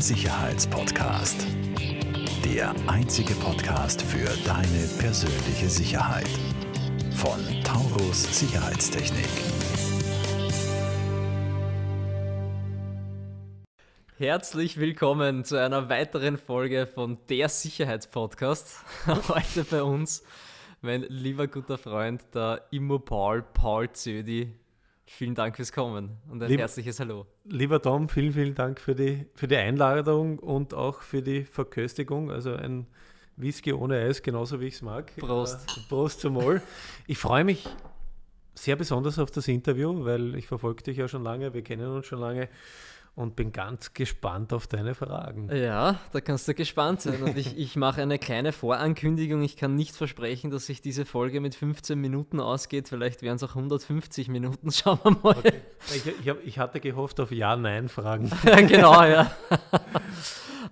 Sicherheitspodcast. 0.00 1.44
Der 2.44 2.72
einzige 2.86 3.34
Podcast 3.34 4.00
für 4.00 4.28
deine 4.46 4.86
persönliche 5.00 5.68
Sicherheit. 5.68 6.28
Von 7.16 7.40
Taurus 7.64 8.38
Sicherheitstechnik. 8.38 9.26
Herzlich 14.18 14.78
willkommen 14.78 15.44
zu 15.44 15.56
einer 15.56 15.88
weiteren 15.88 16.38
Folge 16.38 16.86
von 16.86 17.18
Der 17.28 17.48
Sicherheitspodcast. 17.48 18.84
Heute 19.06 19.64
bei 19.64 19.82
uns 19.82 20.22
mein 20.80 21.02
lieber 21.08 21.48
guter 21.48 21.76
Freund, 21.76 22.22
der 22.34 22.62
Immo 22.70 23.00
Paul, 23.00 23.42
Paul 23.42 23.90
Zödi. 23.90 24.54
Vielen 25.10 25.34
Dank 25.34 25.56
fürs 25.56 25.72
Kommen 25.72 26.18
und 26.30 26.42
ein 26.42 26.50
Lieb, 26.50 26.60
herzliches 26.60 27.00
Hallo. 27.00 27.26
Lieber 27.46 27.80
Tom, 27.80 28.10
vielen, 28.10 28.34
vielen 28.34 28.54
Dank 28.54 28.78
für 28.78 28.94
die, 28.94 29.24
für 29.34 29.48
die 29.48 29.56
Einladung 29.56 30.38
und 30.38 30.74
auch 30.74 31.00
für 31.00 31.22
die 31.22 31.44
Verköstigung. 31.44 32.30
Also 32.30 32.52
ein 32.52 32.86
Whisky 33.36 33.72
ohne 33.72 34.00
Eis, 34.00 34.22
genauso 34.22 34.60
wie 34.60 34.66
ich 34.66 34.74
es 34.74 34.82
mag. 34.82 35.16
Prost. 35.16 35.66
Äh, 35.76 35.80
Prost 35.88 36.20
zum 36.20 36.34
Wohl. 36.34 36.60
Ich 37.06 37.16
freue 37.16 37.42
mich 37.42 37.66
sehr 38.54 38.76
besonders 38.76 39.18
auf 39.18 39.30
das 39.30 39.48
Interview, 39.48 40.04
weil 40.04 40.34
ich 40.34 40.46
verfolge 40.46 40.82
dich 40.82 40.98
ja 40.98 41.08
schon 41.08 41.24
lange, 41.24 41.54
wir 41.54 41.62
kennen 41.62 41.88
uns 41.88 42.06
schon 42.06 42.20
lange 42.20 42.50
und 43.18 43.34
bin 43.34 43.50
ganz 43.50 43.94
gespannt 43.94 44.52
auf 44.52 44.68
deine 44.68 44.94
Fragen. 44.94 45.50
Ja, 45.52 45.98
da 46.12 46.20
kannst 46.20 46.46
du 46.46 46.54
gespannt 46.54 47.00
sein. 47.00 47.20
Und 47.20 47.36
ich, 47.36 47.58
ich 47.58 47.74
mache 47.74 48.00
eine 48.00 48.16
kleine 48.16 48.52
Vorankündigung. 48.52 49.42
Ich 49.42 49.56
kann 49.56 49.74
nicht 49.74 49.96
versprechen, 49.96 50.52
dass 50.52 50.66
sich 50.66 50.82
diese 50.82 51.04
Folge 51.04 51.40
mit 51.40 51.56
15 51.56 52.00
Minuten 52.00 52.38
ausgeht. 52.38 52.88
Vielleicht 52.88 53.22
wären 53.22 53.34
es 53.34 53.42
auch 53.42 53.56
150 53.56 54.28
Minuten. 54.28 54.70
Schauen 54.72 55.00
wir 55.02 55.10
mal. 55.10 55.36
Okay. 55.36 55.54
Ich, 55.92 56.06
ich, 56.06 56.28
hab, 56.28 56.46
ich 56.46 56.58
hatte 56.60 56.78
gehofft 56.78 57.18
auf 57.18 57.32
Ja-Nein-Fragen. 57.32 58.30
genau, 58.68 59.02
ja. 59.02 59.32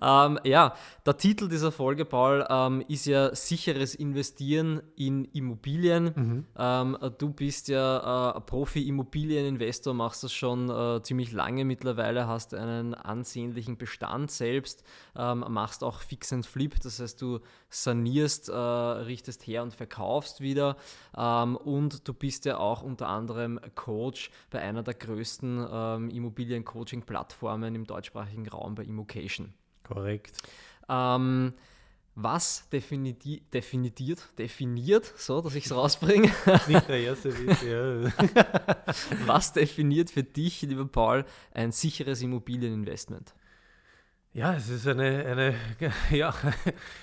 Ähm, 0.00 0.38
ja, 0.44 0.74
der 1.04 1.16
Titel 1.16 1.48
dieser 1.48 1.72
Folge, 1.72 2.04
Paul, 2.04 2.46
ähm, 2.48 2.84
ist 2.88 3.06
ja 3.06 3.34
sicheres 3.34 3.94
Investieren 3.94 4.82
in 4.96 5.24
Immobilien. 5.26 6.12
Mhm. 6.14 6.44
Ähm, 6.58 6.98
du 7.18 7.30
bist 7.30 7.68
ja 7.68 8.36
äh, 8.36 8.40
Profi-Immobilieninvestor, 8.40 9.94
machst 9.94 10.24
das 10.24 10.32
schon 10.32 10.68
äh, 10.70 11.02
ziemlich 11.02 11.32
lange 11.32 11.64
mittlerweile, 11.64 12.26
hast 12.26 12.35
einen 12.54 12.94
ansehnlichen 12.94 13.76
Bestand 13.76 14.30
selbst, 14.30 14.84
ähm, 15.16 15.44
machst 15.48 15.82
auch 15.82 16.00
Fix 16.00 16.32
and 16.32 16.46
Flip, 16.46 16.74
das 16.82 17.00
heißt, 17.00 17.20
du 17.20 17.40
sanierst, 17.68 18.48
äh, 18.48 18.54
richtest 18.54 19.46
her 19.46 19.62
und 19.62 19.74
verkaufst 19.74 20.40
wieder. 20.40 20.76
Ähm, 21.16 21.56
und 21.56 22.06
du 22.06 22.14
bist 22.14 22.44
ja 22.44 22.58
auch 22.58 22.82
unter 22.82 23.08
anderem 23.08 23.60
Coach 23.74 24.30
bei 24.50 24.60
einer 24.60 24.82
der 24.82 24.94
größten 24.94 25.66
ähm, 25.70 26.10
Immobilien-Coaching-Plattformen 26.10 27.74
im 27.74 27.84
deutschsprachigen 27.84 28.48
Raum 28.48 28.74
bei 28.74 28.84
Immocation. 28.84 29.54
Korrekt. 29.84 30.36
Ähm, 30.88 31.54
was 32.16 32.66
definiert, 32.70 33.22
definiert, 33.52 34.26
definiert, 34.38 35.04
so 35.16 35.42
dass 35.42 35.54
ich 35.54 35.66
es 35.66 35.74
rausbringe. 35.74 36.32
Nicht 36.66 36.88
der 36.88 36.98
erste 36.98 37.38
Witz, 37.38 37.62
ja. 37.62 38.10
was 39.26 39.52
definiert 39.52 40.10
für 40.10 40.22
dich, 40.22 40.62
lieber 40.62 40.86
Paul, 40.86 41.26
ein 41.52 41.72
sicheres 41.72 42.22
Immobilieninvestment? 42.22 43.34
Ja, 44.32 44.54
es 44.54 44.70
ist 44.70 44.86
eine, 44.86 45.26
eine, 45.26 45.54
ja, 46.10 46.34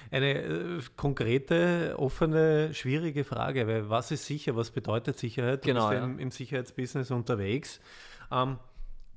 eine 0.09 0.41
äh, 0.41 0.81
konkrete, 0.95 1.95
offene, 1.97 2.73
schwierige 2.73 3.23
Frage, 3.23 3.67
weil 3.67 3.89
was 3.89 4.09
ist 4.09 4.25
sicher, 4.25 4.55
was 4.55 4.71
bedeutet 4.71 5.19
Sicherheit? 5.19 5.63
Du 5.63 5.67
genau, 5.67 5.89
bist 5.89 5.99
ja. 5.99 6.05
im, 6.05 6.17
im 6.17 6.31
Sicherheitsbusiness 6.31 7.11
unterwegs. 7.11 7.79
Ähm, 8.31 8.57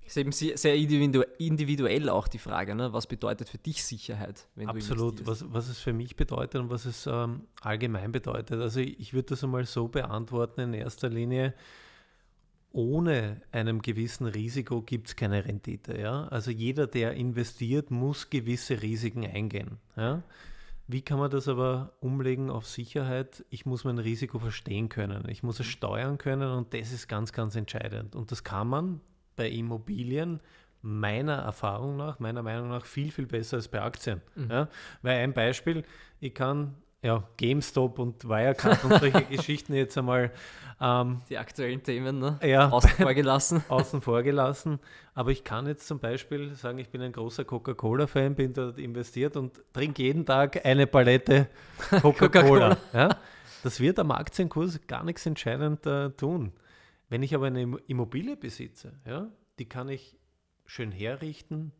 ist 0.06 0.16
eben 0.16 0.32
sehr 0.32 0.74
individuell 0.74 2.08
auch 2.08 2.28
die 2.28 2.38
Frage, 2.38 2.74
ne? 2.74 2.92
was 2.92 3.06
bedeutet 3.06 3.48
für 3.48 3.58
dich 3.58 3.84
Sicherheit? 3.84 4.46
Absolut, 4.64 5.26
was, 5.26 5.44
was 5.52 5.68
es 5.68 5.78
für 5.78 5.92
mich 5.92 6.16
bedeutet 6.16 6.60
und 6.60 6.70
was 6.70 6.84
es 6.84 7.06
ähm, 7.06 7.42
allgemein 7.60 8.12
bedeutet. 8.12 8.60
Also 8.60 8.80
ich, 8.80 9.00
ich 9.00 9.14
würde 9.14 9.30
das 9.30 9.42
einmal 9.42 9.64
so 9.64 9.88
beantworten 9.88 10.60
in 10.60 10.74
erster 10.74 11.08
Linie, 11.08 11.54
ohne 12.72 13.40
einem 13.52 13.82
gewissen 13.82 14.26
Risiko 14.26 14.82
gibt 14.82 15.08
es 15.08 15.16
keine 15.16 15.44
Rendite. 15.44 15.98
Ja? 15.98 16.28
Also 16.28 16.50
jeder, 16.50 16.86
der 16.86 17.14
investiert, 17.14 17.90
muss 17.90 18.30
gewisse 18.30 18.82
Risiken 18.82 19.24
eingehen. 19.24 19.78
Ja? 19.96 20.22
Wie 20.86 21.02
kann 21.02 21.18
man 21.18 21.30
das 21.30 21.48
aber 21.48 21.94
umlegen 22.00 22.48
auf 22.48 22.66
Sicherheit? 22.66 23.44
Ich 23.50 23.66
muss 23.66 23.82
mein 23.82 23.98
Risiko 23.98 24.38
verstehen 24.38 24.88
können. 24.88 25.28
Ich 25.28 25.42
muss 25.42 25.58
es 25.58 25.66
steuern 25.66 26.16
können 26.16 26.50
und 26.52 26.74
das 26.74 26.92
ist 26.92 27.08
ganz, 27.08 27.32
ganz 27.32 27.56
entscheidend. 27.56 28.14
Und 28.14 28.30
das 28.30 28.44
kann 28.44 28.68
man 28.68 29.00
bei 29.36 29.48
Immobilien 29.48 30.40
meiner 30.82 31.36
Erfahrung 31.38 31.96
nach, 31.96 32.18
meiner 32.20 32.42
Meinung 32.42 32.68
nach 32.68 32.84
viel, 32.84 33.10
viel 33.10 33.26
besser 33.26 33.56
als 33.56 33.68
bei 33.68 33.82
Aktien. 33.82 34.22
Mhm. 34.34 34.50
Ja? 34.50 34.68
Weil 35.02 35.22
ein 35.22 35.32
Beispiel, 35.32 35.84
ich 36.20 36.34
kann 36.34 36.74
ja, 37.02 37.22
GameStop 37.36 37.98
und 37.98 38.28
Wirecard 38.28 38.84
und 38.84 38.98
solche 38.98 39.22
Geschichten 39.30 39.74
jetzt 39.74 39.96
einmal 39.96 40.32
ähm, 40.80 41.22
die 41.28 41.38
aktuellen 41.38 41.82
Themen 41.82 42.18
ne? 42.18 42.38
ja, 42.42 42.68
außen 42.68 42.90
vor 42.90 43.14
gelassen. 43.14 43.64
außen 43.68 44.00
vor 44.00 44.22
gelassen. 44.22 44.80
Aber 45.14 45.30
ich 45.30 45.44
kann 45.44 45.66
jetzt 45.66 45.86
zum 45.86 45.98
Beispiel 45.98 46.54
sagen, 46.54 46.78
ich 46.78 46.88
bin 46.88 47.02
ein 47.02 47.12
großer 47.12 47.44
Coca-Cola-Fan, 47.44 48.34
bin 48.34 48.52
dort 48.52 48.78
investiert 48.78 49.36
und 49.36 49.60
trinke 49.72 50.02
jeden 50.02 50.26
Tag 50.26 50.64
eine 50.64 50.86
Palette 50.86 51.48
Coca-Cola. 52.02 52.74
Coca 52.74 52.78
ja? 52.92 53.08
Das 53.62 53.80
wird 53.80 53.98
am 53.98 54.10
Aktienkurs 54.10 54.80
gar 54.86 55.04
nichts 55.04 55.26
entscheidend 55.26 55.86
äh, 55.86 56.10
tun. 56.10 56.52
Wenn 57.08 57.22
ich 57.22 57.34
aber 57.34 57.46
eine 57.46 57.78
Immobilie 57.86 58.36
besitze, 58.36 58.98
ja, 59.06 59.30
die 59.58 59.68
kann 59.68 59.88
ich 59.88 60.18
schön 60.64 60.92
herrichten, 60.92 61.72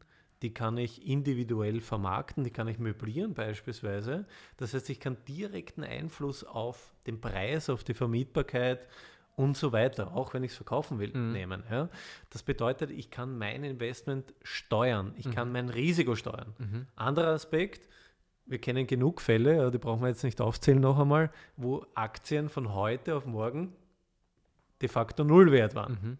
die 0.43 0.53
kann 0.53 0.77
ich 0.77 1.07
individuell 1.07 1.81
vermarkten, 1.81 2.45
die 2.45 2.51
kann 2.51 2.69
ich 2.69 2.79
möblieren 2.79 3.35
beispielsweise. 3.35 4.27
Das 4.59 4.75
heißt, 4.75 4.91
ich 4.91 5.01
kann 5.01 5.17
direkten 5.27 5.83
Einfluss 5.83 6.45
auf 6.45 6.95
den 7.07 7.21
Preis, 7.21 7.71
auf 7.71 7.85
die 7.85 7.95
Vermietbarkeit 7.95 8.87
und 9.35 9.57
so 9.57 9.73
weiter, 9.73 10.15
auch 10.15 10.35
wenn 10.35 10.45
ich 10.45 10.53
es 10.53 10.57
verkaufen 10.57 10.99
will, 10.99 11.13
mhm. 11.15 11.33
nehmen. 11.33 11.63
Ja. 11.71 11.89
Das 12.31 12.43
bedeutet, 12.43 12.91
ich 12.91 13.11
kann 13.11 13.39
mein 13.39 13.65
Investment 13.65 14.35
steuern, 14.43 15.15
ich 15.17 15.27
mhm. 15.27 15.35
kann 15.35 15.53
mein 15.53 15.69
Risiko 15.69 16.17
steuern. 16.17 16.55
Mhm. 16.59 16.87
Anderer 16.97 17.33
Aspekt, 17.33 17.89
wir 18.45 18.59
kennen 18.59 18.87
genug 18.87 19.21
Fälle, 19.21 19.71
die 19.71 19.79
brauchen 19.79 20.03
wir 20.03 20.09
jetzt 20.09 20.23
nicht 20.23 20.41
aufzählen 20.41 20.81
noch 20.81 20.99
einmal, 20.99 21.31
wo 21.57 21.85
Aktien 21.95 22.49
von 22.49 22.75
heute 22.75 23.17
auf 23.17 23.27
morgen 23.27 23.73
de 24.83 24.89
facto 24.89 25.25
null 25.25 25.51
wert 25.53 25.75
waren. 25.75 25.99
Mhm. 26.03 26.19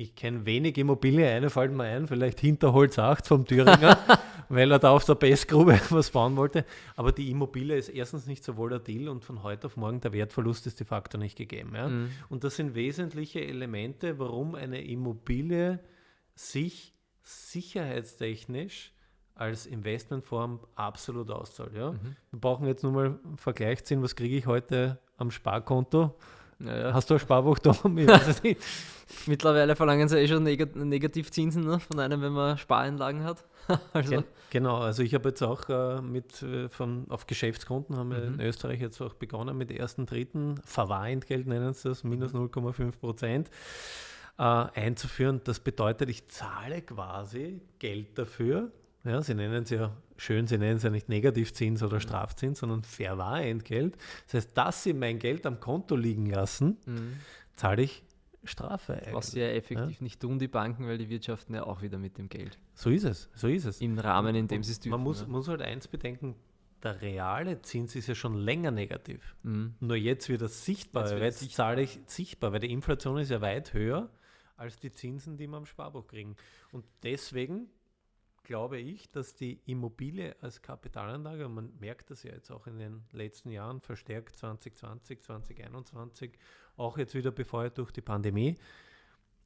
Ich 0.00 0.14
kenne 0.14 0.46
wenig 0.46 0.78
Immobilien, 0.78 1.28
eine 1.28 1.50
fällt 1.50 1.72
mir 1.72 1.82
ein, 1.82 2.06
vielleicht 2.06 2.38
Hinterholz 2.38 3.00
8 3.00 3.26
vom 3.26 3.44
Thüringer, 3.44 3.98
weil 4.48 4.70
er 4.70 4.78
da 4.78 4.92
auf 4.92 5.04
der 5.04 5.16
Bestgrube 5.16 5.80
was 5.90 6.12
bauen 6.12 6.36
wollte. 6.36 6.64
Aber 6.94 7.10
die 7.10 7.32
Immobilie 7.32 7.76
ist 7.76 7.88
erstens 7.88 8.28
nicht 8.28 8.44
so 8.44 8.56
volatil 8.56 9.08
und 9.08 9.24
von 9.24 9.42
heute 9.42 9.66
auf 9.66 9.76
morgen 9.76 10.00
der 10.00 10.12
Wertverlust 10.12 10.68
ist 10.68 10.78
de 10.78 10.86
facto 10.86 11.18
nicht 11.18 11.36
gegeben. 11.36 11.74
Ja? 11.74 11.88
Mhm. 11.88 12.10
Und 12.28 12.44
das 12.44 12.54
sind 12.54 12.76
wesentliche 12.76 13.40
Elemente, 13.40 14.20
warum 14.20 14.54
eine 14.54 14.84
Immobilie 14.84 15.80
sich 16.36 16.94
sicherheitstechnisch 17.24 18.92
als 19.34 19.66
Investmentform 19.66 20.60
absolut 20.76 21.28
auszahlt. 21.28 21.74
Ja? 21.74 21.90
Mhm. 21.90 22.16
Wir 22.30 22.40
brauchen 22.40 22.68
jetzt 22.68 22.84
nur 22.84 22.92
mal 22.92 23.18
einen 23.24 23.38
Vergleich 23.38 23.82
ziehen, 23.84 24.00
was 24.00 24.14
kriege 24.14 24.36
ich 24.36 24.46
heute 24.46 25.00
am 25.16 25.32
Sparkonto 25.32 26.14
ja, 26.60 26.92
Hast 26.92 27.10
du 27.10 27.14
ein 27.14 27.20
Sparbuch 27.20 27.58
da? 27.58 27.76
Mittlerweile 29.26 29.76
verlangen 29.76 30.08
sie 30.08 30.18
eh 30.18 30.28
schon 30.28 30.42
Neg 30.42 30.74
Negativzinsen 30.76 31.64
ne, 31.64 31.80
von 31.80 31.98
einem, 31.98 32.20
wenn 32.20 32.32
man 32.32 32.58
Spareinlagen 32.58 33.24
hat. 33.24 33.44
also. 33.92 34.24
Genau, 34.50 34.78
also 34.78 35.02
ich 35.02 35.14
habe 35.14 35.28
jetzt 35.28 35.42
auch 35.42 35.68
äh, 35.68 36.00
mit 36.00 36.42
äh, 36.42 36.68
von, 36.68 37.06
auf 37.10 37.26
Geschäftskonten 37.26 37.96
haben 37.96 38.10
wir 38.10 38.18
mhm. 38.18 38.34
in 38.34 38.40
Österreich 38.40 38.80
jetzt 38.80 39.00
auch 39.00 39.14
begonnen 39.14 39.56
mit 39.56 39.70
ersten 39.70 40.06
Dritten, 40.06 40.60
Verwahrentgelt 40.64 41.46
nennen 41.46 41.72
sie 41.74 41.88
das, 41.88 42.04
minus 42.04 42.32
0,5 42.32 42.82
mhm. 42.82 42.92
Prozent 42.92 43.50
äh, 44.38 44.42
einzuführen. 44.42 45.40
Das 45.44 45.60
bedeutet, 45.60 46.08
ich 46.08 46.28
zahle 46.28 46.82
quasi 46.82 47.60
Geld 47.78 48.18
dafür. 48.18 48.70
Ja, 49.08 49.22
sie 49.22 49.34
nennen 49.34 49.62
es 49.62 49.70
ja 49.70 49.96
schön, 50.16 50.46
Sie 50.46 50.58
nennen 50.58 50.76
es 50.76 50.82
ja 50.82 50.90
nicht 50.90 51.08
Negativzins 51.08 51.82
oder. 51.82 52.00
Strafzins, 52.00 52.58
sondern 52.58 52.82
Verwahrentgelt. 52.82 53.96
Das 54.26 54.34
heißt, 54.34 54.56
dass 54.56 54.82
Sie 54.82 54.92
mein 54.92 55.18
Geld 55.18 55.46
am 55.46 55.60
Konto 55.60 55.96
liegen 55.96 56.26
lassen, 56.26 56.76
mhm. 56.86 57.16
zahle 57.56 57.82
ich 57.82 58.02
Strafe. 58.44 58.94
Eigentlich. 58.94 59.14
Was 59.14 59.32
sie 59.32 59.40
ja 59.40 59.48
effektiv 59.48 59.98
ja? 59.98 60.04
nicht 60.04 60.20
tun, 60.20 60.38
die 60.38 60.48
Banken, 60.48 60.86
weil 60.86 60.98
die 60.98 61.08
wirtschaften 61.08 61.54
ja 61.54 61.64
auch 61.64 61.82
wieder 61.82 61.98
mit 61.98 62.18
dem 62.18 62.28
Geld. 62.28 62.58
So 62.74 62.90
ist 62.90 63.04
es, 63.04 63.28
so 63.34 63.48
ist 63.48 63.64
es. 63.64 63.80
Im 63.80 63.98
Rahmen, 63.98 64.34
in 64.34 64.48
dem 64.48 64.62
sie 64.62 64.72
es 64.72 64.80
dürfen. 64.80 64.92
Man 64.92 65.02
muss, 65.02 65.22
ja. 65.22 65.26
muss 65.26 65.48
halt 65.48 65.62
eins 65.62 65.88
bedenken, 65.88 66.34
der 66.82 67.00
reale 67.00 67.60
Zins 67.62 67.96
ist 67.96 68.06
ja 68.06 68.14
schon 68.14 68.34
länger 68.34 68.70
negativ. 68.70 69.36
Mhm. 69.42 69.74
Nur 69.80 69.96
jetzt 69.96 70.28
wird 70.28 70.42
das 70.42 70.64
sichtbar. 70.64 71.10
Jetzt, 71.10 71.20
jetzt 71.20 71.38
sichtbar. 71.40 71.56
zahle 71.56 71.82
ich 71.82 72.00
sichtbar, 72.06 72.52
weil 72.52 72.60
die 72.60 72.70
Inflation 72.70 73.18
ist 73.18 73.30
ja 73.30 73.40
weit 73.40 73.72
höher 73.72 74.08
als 74.56 74.78
die 74.78 74.90
Zinsen, 74.90 75.36
die 75.36 75.46
wir 75.46 75.56
am 75.56 75.66
Sparbuch 75.66 76.06
kriegen. 76.06 76.36
Und 76.72 76.84
deswegen 77.02 77.68
glaube 78.48 78.78
ich, 78.78 79.10
dass 79.10 79.36
die 79.36 79.60
Immobilie 79.66 80.34
als 80.40 80.62
Kapitalanlage, 80.62 81.46
und 81.46 81.54
man 81.54 81.72
merkt 81.78 82.10
das 82.10 82.24
ja 82.24 82.32
jetzt 82.32 82.50
auch 82.50 82.66
in 82.66 82.78
den 82.78 83.04
letzten 83.12 83.50
Jahren 83.50 83.80
verstärkt 83.80 84.36
2020, 84.36 85.22
2021, 85.22 86.32
auch 86.76 86.98
jetzt 86.98 87.14
wieder 87.14 87.30
befeuert 87.30 87.78
durch 87.78 87.92
die 87.92 88.00
Pandemie. 88.00 88.56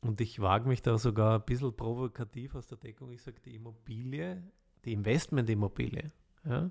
Und 0.00 0.20
ich 0.20 0.40
wage 0.40 0.68
mich 0.68 0.82
da 0.82 0.96
sogar 0.98 1.40
ein 1.40 1.44
bisschen 1.44 1.76
provokativ 1.76 2.54
aus 2.54 2.66
der 2.68 2.78
Deckung. 2.78 3.12
Ich 3.12 3.22
sage, 3.22 3.40
die 3.44 3.56
Immobilie 3.56 4.42
die 4.84 4.92
Investmentimmobilie, 4.92 6.10
ja, 6.44 6.70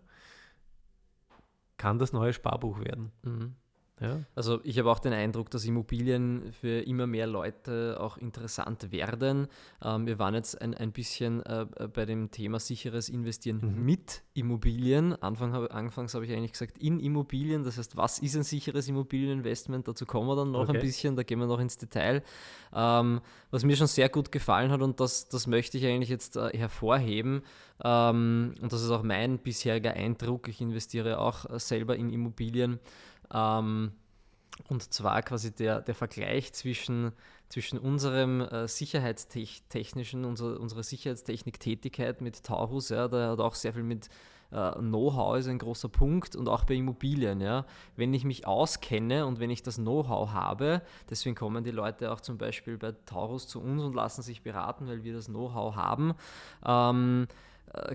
kann 1.77 1.97
das 1.97 2.13
neue 2.13 2.33
Sparbuch 2.33 2.79
werden. 2.79 3.11
Mhm. 3.23 3.55
Ja. 4.01 4.19
Also 4.35 4.59
ich 4.63 4.79
habe 4.79 4.89
auch 4.91 4.99
den 4.99 5.13
Eindruck, 5.13 5.51
dass 5.51 5.63
Immobilien 5.65 6.51
für 6.59 6.79
immer 6.81 7.05
mehr 7.05 7.27
Leute 7.27 7.97
auch 7.99 8.17
interessant 8.17 8.91
werden. 8.91 9.47
Ähm, 9.83 10.07
wir 10.07 10.17
waren 10.17 10.33
jetzt 10.33 10.59
ein, 10.59 10.73
ein 10.73 10.91
bisschen 10.91 11.41
äh, 11.45 11.67
bei 11.93 12.05
dem 12.05 12.31
Thema 12.31 12.59
sicheres 12.59 13.09
Investieren 13.09 13.59
Mhm. 13.61 13.85
mit 13.85 14.23
Immobilien. 14.33 15.13
Anfang 15.21 15.53
hab, 15.53 15.73
anfangs 15.73 16.13
habe 16.15 16.25
ich 16.25 16.31
eigentlich 16.33 16.53
gesagt 16.53 16.77
in 16.79 16.99
Immobilien. 16.99 17.63
Das 17.63 17.77
heißt, 17.77 17.95
was 17.95 18.17
ist 18.19 18.35
ein 18.35 18.43
sicheres 18.43 18.87
Immobilieninvestment? 18.87 19.87
Dazu 19.87 20.05
kommen 20.05 20.27
wir 20.27 20.35
dann 20.35 20.51
noch 20.51 20.61
Okay. 20.67 20.77
ein 20.77 20.81
bisschen, 20.81 21.15
da 21.15 21.23
gehen 21.23 21.39
wir 21.39 21.45
noch 21.47 21.59
ins 21.59 21.77
Detail. 21.77 22.23
Ähm, 22.73 23.21
was 23.51 23.63
mir 23.63 23.75
schon 23.75 23.87
sehr 23.87 24.09
gut 24.09 24.31
gefallen 24.31 24.71
hat 24.71 24.81
und 24.81 24.99
das, 24.99 25.27
das 25.29 25.45
möchte 25.45 25.77
ich 25.77 25.85
eigentlich 25.85 26.09
jetzt 26.09 26.37
äh, 26.37 26.57
hervorheben, 26.57 27.43
ähm, 27.83 28.53
und 28.61 28.71
das 28.71 28.81
ist 28.83 28.91
auch 28.91 29.03
mein 29.03 29.39
bisheriger 29.39 29.93
Eindruck, 29.93 30.47
ich 30.47 30.61
investiere 30.61 31.19
auch 31.19 31.49
äh, 31.49 31.59
selber 31.59 31.95
in 31.95 32.09
Immobilien, 32.09 32.79
ähm, 33.33 33.91
und 34.67 34.93
zwar 34.93 35.21
quasi 35.21 35.53
der, 35.53 35.81
der 35.81 35.95
Vergleich 35.95 36.53
zwischen, 36.53 37.11
zwischen 37.49 37.79
unserem 37.79 38.41
äh, 38.41 38.67
sicherheitstechnischen, 38.67 40.25
unser, 40.25 40.59
unserer 40.59 40.83
Sicherheitstechnik-Tätigkeit 40.83 42.21
mit 42.21 42.43
Taurus, 42.43 42.89
ja, 42.89 43.07
der 43.07 43.31
hat 43.31 43.39
auch 43.39 43.55
sehr 43.55 43.73
viel 43.73 43.83
mit 43.83 44.09
äh, 44.51 44.71
Know-how 44.73 45.37
ist 45.37 45.47
ein 45.47 45.59
großer 45.59 45.89
Punkt 45.89 46.35
und 46.35 46.49
auch 46.49 46.65
bei 46.65 46.73
Immobilien, 46.75 47.39
ja. 47.41 47.65
Wenn 47.95 48.13
ich 48.13 48.25
mich 48.25 48.45
auskenne 48.45 49.25
und 49.25 49.39
wenn 49.39 49.49
ich 49.49 49.63
das 49.63 49.77
Know-how 49.77 50.31
habe, 50.31 50.81
deswegen 51.09 51.35
kommen 51.35 51.63
die 51.63 51.71
Leute 51.71 52.11
auch 52.11 52.21
zum 52.21 52.37
Beispiel 52.37 52.77
bei 52.77 52.93
Taurus 53.05 53.47
zu 53.47 53.61
uns 53.61 53.81
und 53.81 53.95
lassen 53.95 54.21
sich 54.21 54.43
beraten, 54.43 54.87
weil 54.87 55.03
wir 55.03 55.13
das 55.13 55.27
Know-how 55.27 55.75
haben, 55.75 56.13
ähm, 56.65 57.27
äh, 57.29 57.33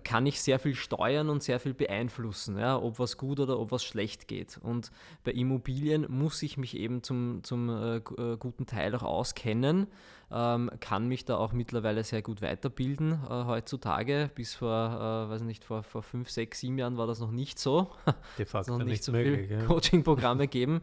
kann 0.05 0.26
ich 0.26 0.40
sehr 0.40 0.58
viel 0.58 0.75
steuern 0.75 1.28
und 1.28 1.43
sehr 1.43 1.61
viel 1.61 1.75
beeinflussen, 1.75 2.58
ja, 2.58 2.78
ob 2.78 2.99
was 2.99 3.17
gut 3.17 3.40
oder 3.40 3.58
ob 3.58 3.73
was 3.73 3.84
schlecht 3.84 4.28
geht. 4.28 4.58
Und 4.62 4.90
bei 5.25 5.32
Immobilien 5.32 6.06
muss 6.08 6.43
ich 6.43 6.56
mich 6.56 6.76
eben 6.76 7.02
zum, 7.02 7.43
zum 7.43 7.69
äh, 7.69 7.96
äh, 7.96 8.37
guten 8.38 8.67
Teil 8.67 8.94
auch 8.94 9.02
auskennen, 9.02 9.87
ähm, 10.31 10.70
kann 10.81 11.06
mich 11.06 11.25
da 11.25 11.37
auch 11.37 11.52
mittlerweile 11.52 12.02
sehr 12.02 12.23
gut 12.23 12.43
weiterbilden 12.43 13.12
äh, 13.12 13.44
heutzutage. 13.44 14.31
Bis 14.34 14.55
vor, 14.55 14.70
äh, 14.70 15.31
weiß 15.31 15.43
nicht, 15.43 15.64
vor, 15.64 15.82
vor 15.82 16.02
fünf, 16.02 16.31
sechs, 16.31 16.61
sieben 16.61 16.78
Jahren 16.78 16.96
war 16.96 17.06
das 17.06 17.20
noch 17.20 17.31
nicht 17.31 17.58
so. 17.58 17.93
De 18.38 18.44
facto 18.46 18.73
noch 18.73 18.78
nicht 18.78 18.88
nicht 18.88 19.05
so 19.05 19.12
möglich. 19.12 19.49
viele 19.49 19.61
Ja. 19.61 19.67
Coaching-Programme 19.67 20.49
geben. 20.49 20.81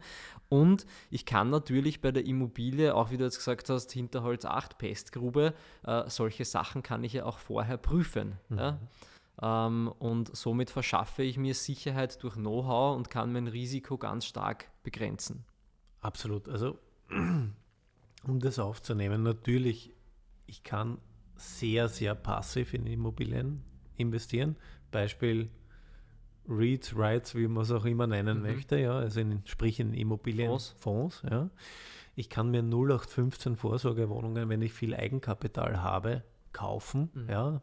Und 0.48 0.86
ich 1.10 1.26
kann 1.26 1.50
natürlich 1.50 2.00
bei 2.00 2.12
der 2.12 2.24
Immobilie, 2.26 2.94
auch 2.94 3.10
wie 3.10 3.16
du 3.16 3.24
jetzt 3.24 3.38
gesagt 3.38 3.68
hast, 3.68 3.92
Hinterholz 3.92 4.44
8 4.44 4.78
Pestgrube, 4.78 5.54
äh, 5.84 6.08
solche 6.08 6.44
Sachen 6.44 6.82
kann 6.82 7.04
ich 7.04 7.12
ja 7.12 7.24
auch 7.24 7.38
vorher 7.38 7.76
prüfen. 7.76 8.38
Ja? 8.50 8.78
Ähm, 9.42 9.92
und 9.98 10.34
somit 10.34 10.70
verschaffe 10.70 11.22
ich 11.22 11.36
mir 11.36 11.54
Sicherheit 11.54 12.22
durch 12.22 12.34
Know-how 12.34 12.96
und 12.96 13.10
kann 13.10 13.32
mein 13.32 13.48
Risiko 13.48 13.98
ganz 13.98 14.24
stark 14.26 14.70
begrenzen. 14.84 15.44
Absolut. 16.00 16.48
Also, 16.48 16.78
um 18.28 18.40
das 18.40 18.58
aufzunehmen, 18.58 19.22
natürlich, 19.22 19.92
ich 20.46 20.62
kann 20.62 20.98
sehr, 21.36 21.88
sehr 21.88 22.14
passiv 22.14 22.74
in 22.74 22.86
Immobilien 22.86 23.62
investieren. 23.96 24.56
Beispiel 24.90 25.50
REITs, 26.48 26.94
REITs, 26.96 27.34
wie 27.34 27.48
man 27.48 27.62
es 27.62 27.70
auch 27.70 27.84
immer 27.84 28.06
nennen 28.06 28.38
Mhm. 28.38 28.42
möchte, 28.42 28.78
ja, 28.78 28.98
also 28.98 29.20
in, 29.20 29.40
sprich 29.46 29.80
in 29.80 29.94
Immobilienfonds. 29.94 30.74
Fonds, 30.78 31.22
ja. 31.30 31.50
Ich 32.16 32.28
kann 32.28 32.50
mir 32.50 32.62
0815 32.62 33.56
Vorsorgewohnungen, 33.56 34.48
wenn 34.48 34.62
ich 34.62 34.72
viel 34.72 34.94
Eigenkapital 34.94 35.82
habe, 35.82 36.22
kaufen. 36.54 37.10
Mhm. 37.12 37.28
Ja. 37.28 37.62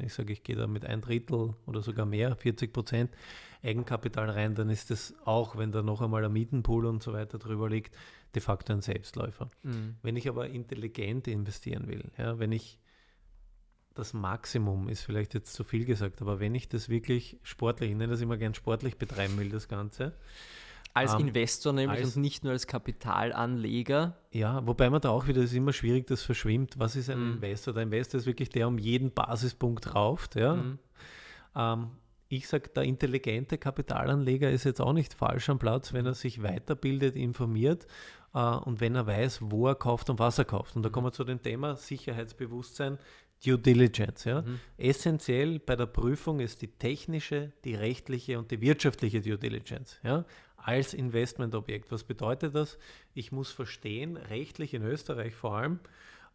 Ich 0.00 0.14
sage, 0.14 0.32
ich 0.32 0.44
gehe 0.44 0.54
da 0.54 0.68
mit 0.68 0.84
ein 0.84 1.00
Drittel 1.00 1.54
oder 1.66 1.82
sogar 1.82 2.06
mehr, 2.06 2.36
40 2.36 2.72
Prozent 2.72 3.10
Eigenkapital 3.64 4.30
rein, 4.30 4.54
dann 4.54 4.70
ist 4.70 4.90
das 4.90 5.14
auch, 5.24 5.56
wenn 5.58 5.72
da 5.72 5.82
noch 5.82 6.00
einmal 6.00 6.24
ein 6.24 6.32
Mietenpool 6.32 6.86
und 6.86 7.02
so 7.02 7.12
weiter 7.12 7.38
drüber 7.38 7.68
liegt, 7.68 7.96
de 8.34 8.40
facto 8.40 8.72
ein 8.72 8.80
Selbstläufer. 8.80 9.50
Wenn 10.02 10.14
ich 10.14 10.28
aber 10.28 10.48
intelligent 10.48 11.26
investieren 11.26 11.88
will, 11.88 12.04
ja, 12.16 12.38
wenn 12.38 12.52
ich 12.52 12.78
das 13.94 14.12
Maximum 14.12 14.88
ist 14.88 15.02
vielleicht 15.02 15.34
jetzt 15.34 15.54
zu 15.54 15.64
viel 15.64 15.84
gesagt, 15.84 16.20
aber 16.20 16.38
wenn 16.38 16.54
ich 16.54 16.68
das 16.68 16.88
wirklich 16.88 17.38
sportlich, 17.42 17.90
ich 17.90 17.96
nenne 17.96 18.12
das 18.12 18.20
immer 18.20 18.36
gern 18.36 18.54
sportlich 18.54 18.98
betreiben 18.98 19.38
will, 19.38 19.48
das 19.48 19.68
Ganze, 19.68 20.12
Als 20.96 21.12
Ähm, 21.14 21.28
Investor 21.28 21.72
nämlich 21.72 22.00
als- 22.04 22.16
und 22.16 22.22
nicht 22.22 22.42
nur 22.42 22.52
als 22.52 22.66
Kapitalanleger. 22.66 24.16
ja, 24.32 24.66
wobei 24.66 24.90
man 24.90 25.00
da 25.00 25.10
auch 25.10 25.26
wieder, 25.26 25.40
das 25.42 25.50
ist 25.50 25.56
immer 25.56 25.72
schwierig, 25.72 26.06
das 26.06 26.22
verschwimmt. 26.22 26.78
Was 26.78 26.96
ist 26.96 27.10
ein 27.10 27.18
Mhm. 27.20 27.32
Investor? 27.34 27.74
Der 27.74 27.82
Investor 27.82 28.18
ist 28.20 28.26
wirklich 28.26 28.48
der, 28.48 28.68
um 28.68 28.78
jeden 28.78 29.12
Basispunkt 29.12 29.94
rauft, 29.94 30.36
ja. 30.36 30.54
Mhm. 30.54 30.78
Ähm, 31.54 31.86
ich 32.28 32.48
sage, 32.48 32.70
der 32.74 32.82
intelligente 32.82 33.56
Kapitalanleger 33.56 34.50
ist 34.50 34.64
jetzt 34.64 34.80
auch 34.80 34.92
nicht 34.92 35.14
falsch 35.14 35.48
am 35.48 35.58
Platz, 35.58 35.92
wenn 35.92 36.06
er 36.06 36.14
sich 36.14 36.42
weiterbildet, 36.42 37.14
informiert 37.14 37.86
äh, 38.34 38.38
und 38.40 38.80
wenn 38.80 38.96
er 38.96 39.06
weiß, 39.06 39.38
wo 39.42 39.68
er 39.68 39.74
kauft 39.76 40.10
und 40.10 40.18
was 40.18 40.38
er 40.38 40.44
kauft. 40.44 40.74
Und 40.76 40.82
da 40.82 40.88
kommen 40.88 41.06
wir 41.06 41.12
zu 41.12 41.24
dem 41.24 41.40
Thema 41.42 41.76
Sicherheitsbewusstsein, 41.76 42.98
Due 43.44 43.58
Diligence. 43.58 44.24
Ja. 44.24 44.40
Mhm. 44.42 44.60
Essentiell 44.78 45.58
bei 45.58 45.76
der 45.76 45.84
Prüfung 45.86 46.40
ist 46.40 46.62
die 46.62 46.68
technische, 46.68 47.52
die 47.64 47.74
rechtliche 47.74 48.38
und 48.38 48.50
die 48.50 48.62
wirtschaftliche 48.62 49.20
Due 49.20 49.36
Diligence. 49.36 49.98
Ja. 50.02 50.24
Als 50.66 50.94
Investmentobjekt. 50.94 51.92
Was 51.92 52.02
bedeutet 52.02 52.56
das? 52.56 52.76
Ich 53.14 53.30
muss 53.30 53.52
verstehen, 53.52 54.16
rechtlich 54.16 54.74
in 54.74 54.82
Österreich 54.82 55.32
vor 55.32 55.56
allem, 55.56 55.78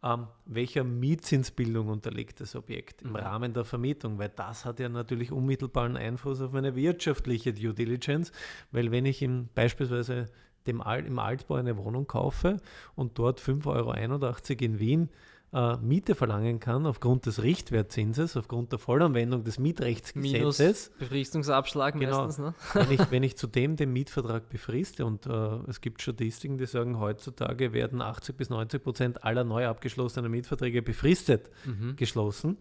ähm, 0.02 0.26
welcher 0.46 0.84
Mietzinsbildung 0.84 1.88
unterliegt 1.88 2.40
das 2.40 2.56
Objekt 2.56 3.02
im 3.02 3.10
Mhm. 3.10 3.16
Rahmen 3.16 3.52
der 3.52 3.66
Vermietung, 3.66 4.18
weil 4.18 4.30
das 4.30 4.64
hat 4.64 4.80
ja 4.80 4.88
natürlich 4.88 5.32
unmittelbaren 5.32 5.98
Einfluss 5.98 6.40
auf 6.40 6.52
meine 6.52 6.74
wirtschaftliche 6.74 7.52
Due 7.52 7.74
Diligence, 7.74 8.32
weil 8.70 8.90
wenn 8.90 9.04
ich 9.04 9.20
im, 9.20 9.50
beispielsweise 9.54 10.26
dem 10.66 10.80
Al 10.80 11.04
im 11.04 11.18
Altbau 11.18 11.56
eine 11.56 11.76
Wohnung 11.76 12.06
kaufe 12.06 12.56
und 12.94 13.18
dort 13.18 13.38
5,81 13.38 13.66
Euro 13.66 14.64
in 14.64 14.78
Wien 14.78 15.08
äh, 15.54 15.76
Miete 15.78 16.14
verlangen 16.14 16.60
kann 16.60 16.86
aufgrund 16.86 17.26
des 17.26 17.42
Richtwertzinses, 17.42 18.36
aufgrund 18.36 18.72
der 18.72 18.78
Vollanwendung 18.78 19.44
des 19.44 19.58
Minus 19.58 19.78
Mietrechtsgesetzes, 19.80 20.90
Befristungsabschlag 20.98 21.98
Genau. 21.98 22.24
meistens. 22.26 22.38
Ne? 22.44 22.54
wenn 22.74 22.90
ich, 22.90 23.10
wenn 23.10 23.22
ich 23.22 23.36
zudem 23.36 23.76
den 23.76 23.92
Mietvertrag 23.92 24.48
befriste 24.48 25.04
und 25.04 25.26
äh, 25.26 25.30
es 25.68 25.80
gibt 25.80 26.00
Statistiken, 26.02 26.56
die 26.58 26.66
sagen, 26.66 26.98
heutzutage 26.98 27.72
werden 27.72 28.00
80 28.00 28.36
bis 28.36 28.48
90 28.50 28.82
Prozent 28.82 29.24
aller 29.24 29.44
neu 29.44 29.66
abgeschlossenen 29.66 30.30
Mietverträge 30.30 30.80
befristet 30.82 31.50
Mhm. 31.66 31.96
geschlossen, 31.96 32.56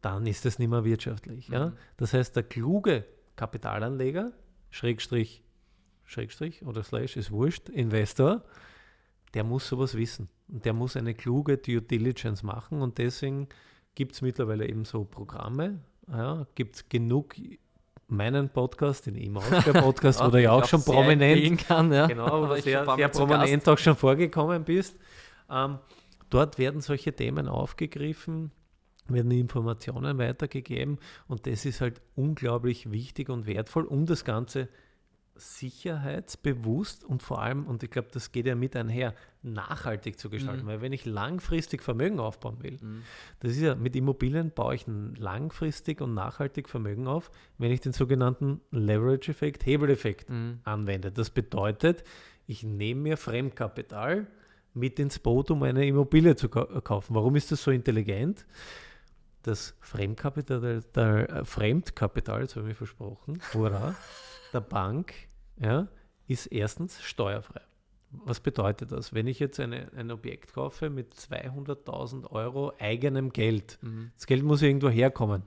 dann 0.00 0.26
ist 0.26 0.46
es 0.46 0.58
nicht 0.58 0.68
mehr 0.70 0.84
wirtschaftlich. 0.84 1.48
Ja? 1.48 1.68
Mhm. 1.68 1.72
Das 1.96 2.14
heißt, 2.14 2.34
der 2.36 2.42
kluge 2.44 3.04
Kapitalanleger, 3.36 4.32
Schrägstrich, 4.70 5.42
Schrägstrich 6.04 6.64
oder 6.64 6.82
Slash 6.84 7.16
ist 7.16 7.30
wurscht, 7.30 7.68
Investor, 7.68 8.42
der 9.34 9.44
muss 9.44 9.68
sowas 9.68 9.96
wissen. 9.96 10.28
Und 10.48 10.64
der 10.64 10.72
muss 10.72 10.96
eine 10.96 11.14
kluge 11.14 11.58
Due 11.58 11.82
Diligence 11.82 12.42
machen 12.42 12.82
und 12.82 12.98
deswegen 12.98 13.48
gibt 13.94 14.14
es 14.14 14.22
mittlerweile 14.22 14.68
eben 14.68 14.84
so 14.84 15.04
Programme, 15.04 15.80
ja, 16.10 16.46
gibt 16.54 16.76
es 16.76 16.88
genug, 16.88 17.34
meinen 18.08 18.48
Podcast, 18.48 19.06
den 19.06 19.16
E-Mail-Podcast, 19.16 20.20
wo 20.24 20.28
du 20.28 20.42
ja 20.42 20.50
auch 20.52 20.64
schon 20.64 20.82
prominent 20.82 21.66
kann, 21.66 21.92
ja. 21.92 22.06
Genau, 22.06 22.48
wo 22.48 22.54
sehr, 22.56 22.84
sehr 22.96 23.12
zu 23.12 23.24
prominent 23.24 23.68
auch 23.68 23.78
schon 23.78 23.94
vorgekommen 23.96 24.64
bist. 24.64 24.98
Ähm, 25.48 25.78
dort 26.28 26.58
werden 26.58 26.80
solche 26.80 27.14
Themen 27.14 27.48
aufgegriffen, 27.48 28.50
werden 29.06 29.30
Informationen 29.30 30.18
weitergegeben 30.18 30.98
und 31.28 31.46
das 31.46 31.64
ist 31.64 31.80
halt 31.80 32.00
unglaublich 32.16 32.90
wichtig 32.90 33.28
und 33.28 33.46
wertvoll, 33.46 33.84
um 33.84 34.06
das 34.06 34.24
Ganze 34.24 34.68
sicherheitsbewusst 35.40 37.04
und 37.04 37.22
vor 37.22 37.42
allem, 37.42 37.66
und 37.66 37.82
ich 37.82 37.90
glaube, 37.90 38.08
das 38.12 38.32
geht 38.32 38.46
ja 38.46 38.54
mit 38.54 38.76
einher, 38.76 39.14
nachhaltig 39.42 40.18
zu 40.18 40.28
gestalten. 40.30 40.64
Mhm. 40.64 40.68
Weil 40.68 40.80
wenn 40.82 40.92
ich 40.92 41.04
langfristig 41.06 41.82
Vermögen 41.82 42.20
aufbauen 42.20 42.62
will, 42.62 42.78
Mhm. 42.80 43.02
das 43.40 43.52
ist 43.52 43.60
ja, 43.60 43.74
mit 43.74 43.96
Immobilien 43.96 44.50
baue 44.50 44.74
ich 44.74 44.86
ein 44.86 45.14
langfristig 45.16 46.00
und 46.00 46.14
nachhaltig 46.14 46.68
Vermögen 46.68 47.06
auf, 47.06 47.30
wenn 47.58 47.70
ich 47.70 47.80
den 47.80 47.92
sogenannten 47.92 48.60
Leverage-Effekt, 48.70 49.64
Hebeleffekt 49.66 50.28
Mhm. 50.28 50.60
anwende. 50.64 51.10
Das 51.10 51.30
bedeutet, 51.30 52.04
ich 52.46 52.62
nehme 52.62 53.00
mir 53.02 53.16
Fremdkapital 53.16 54.26
mit 54.74 54.98
ins 54.98 55.18
Boot, 55.18 55.50
um 55.50 55.62
eine 55.62 55.86
Immobilie 55.86 56.36
zu 56.36 56.48
kau- 56.48 56.80
kaufen. 56.80 57.14
Warum 57.14 57.34
ist 57.36 57.50
das 57.50 57.62
so 57.62 57.70
intelligent? 57.70 58.46
Das 59.42 59.74
Fremdkapital, 59.80 60.60
der, 60.60 60.80
der 60.82 61.30
äh, 61.30 61.44
Fremdkapital, 61.46 62.42
das 62.42 62.56
habe 62.56 62.66
ich 62.66 62.68
mir 62.72 62.74
versprochen, 62.74 63.40
hurra, 63.54 63.94
der 64.52 64.60
Bank, 64.60 65.14
ja, 65.60 65.88
ist 66.26 66.46
erstens 66.46 67.00
steuerfrei. 67.02 67.60
Was 68.12 68.40
bedeutet 68.40 68.90
das? 68.90 69.14
Wenn 69.14 69.28
ich 69.28 69.38
jetzt 69.38 69.60
eine, 69.60 69.88
ein 69.96 70.10
Objekt 70.10 70.52
kaufe 70.54 70.90
mit 70.90 71.14
200.000 71.14 72.30
Euro 72.32 72.72
eigenem 72.80 73.32
Geld, 73.32 73.78
Mhm. 73.82 74.10
das 74.16 74.26
Geld 74.26 74.42
muss 74.42 74.62
irgendwo 74.62 74.88
herkommen. 74.88 75.42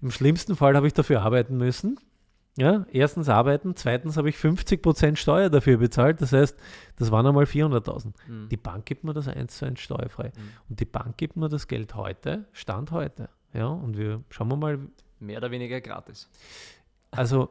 Im 0.00 0.10
schlimmsten 0.12 0.54
Fall 0.54 0.76
habe 0.76 0.86
ich 0.86 0.92
dafür 0.92 1.22
arbeiten 1.22 1.56
müssen. 1.56 1.98
Ja, 2.56 2.86
erstens 2.92 3.28
arbeiten, 3.28 3.74
zweitens 3.74 4.16
habe 4.16 4.28
ich 4.28 4.36
50% 4.36 5.16
Steuer 5.16 5.50
dafür 5.50 5.78
bezahlt. 5.78 6.20
Das 6.20 6.32
heißt, 6.32 6.56
das 6.96 7.10
waren 7.10 7.26
einmal 7.26 7.46
400.000. 7.46 8.12
Mhm. 8.28 8.48
Die 8.48 8.56
Bank 8.56 8.86
gibt 8.86 9.02
mir 9.02 9.12
das 9.12 9.26
eins 9.26 9.56
zu 9.58 9.64
eins 9.66 9.80
steuerfrei. 9.80 10.28
Mhm. 10.36 10.50
Und 10.68 10.78
die 10.78 10.84
Bank 10.84 11.16
gibt 11.16 11.34
mir 11.36 11.48
das 11.48 11.66
Geld 11.66 11.96
heute, 11.96 12.44
Stand 12.52 12.92
heute. 12.92 13.28
Ja, 13.52 13.66
und 13.66 13.96
wir 13.98 14.22
schauen 14.30 14.48
wir 14.48 14.56
mal, 14.56 14.78
mehr 15.18 15.38
oder 15.38 15.50
weniger 15.50 15.80
gratis. 15.80 16.30
Also, 17.10 17.48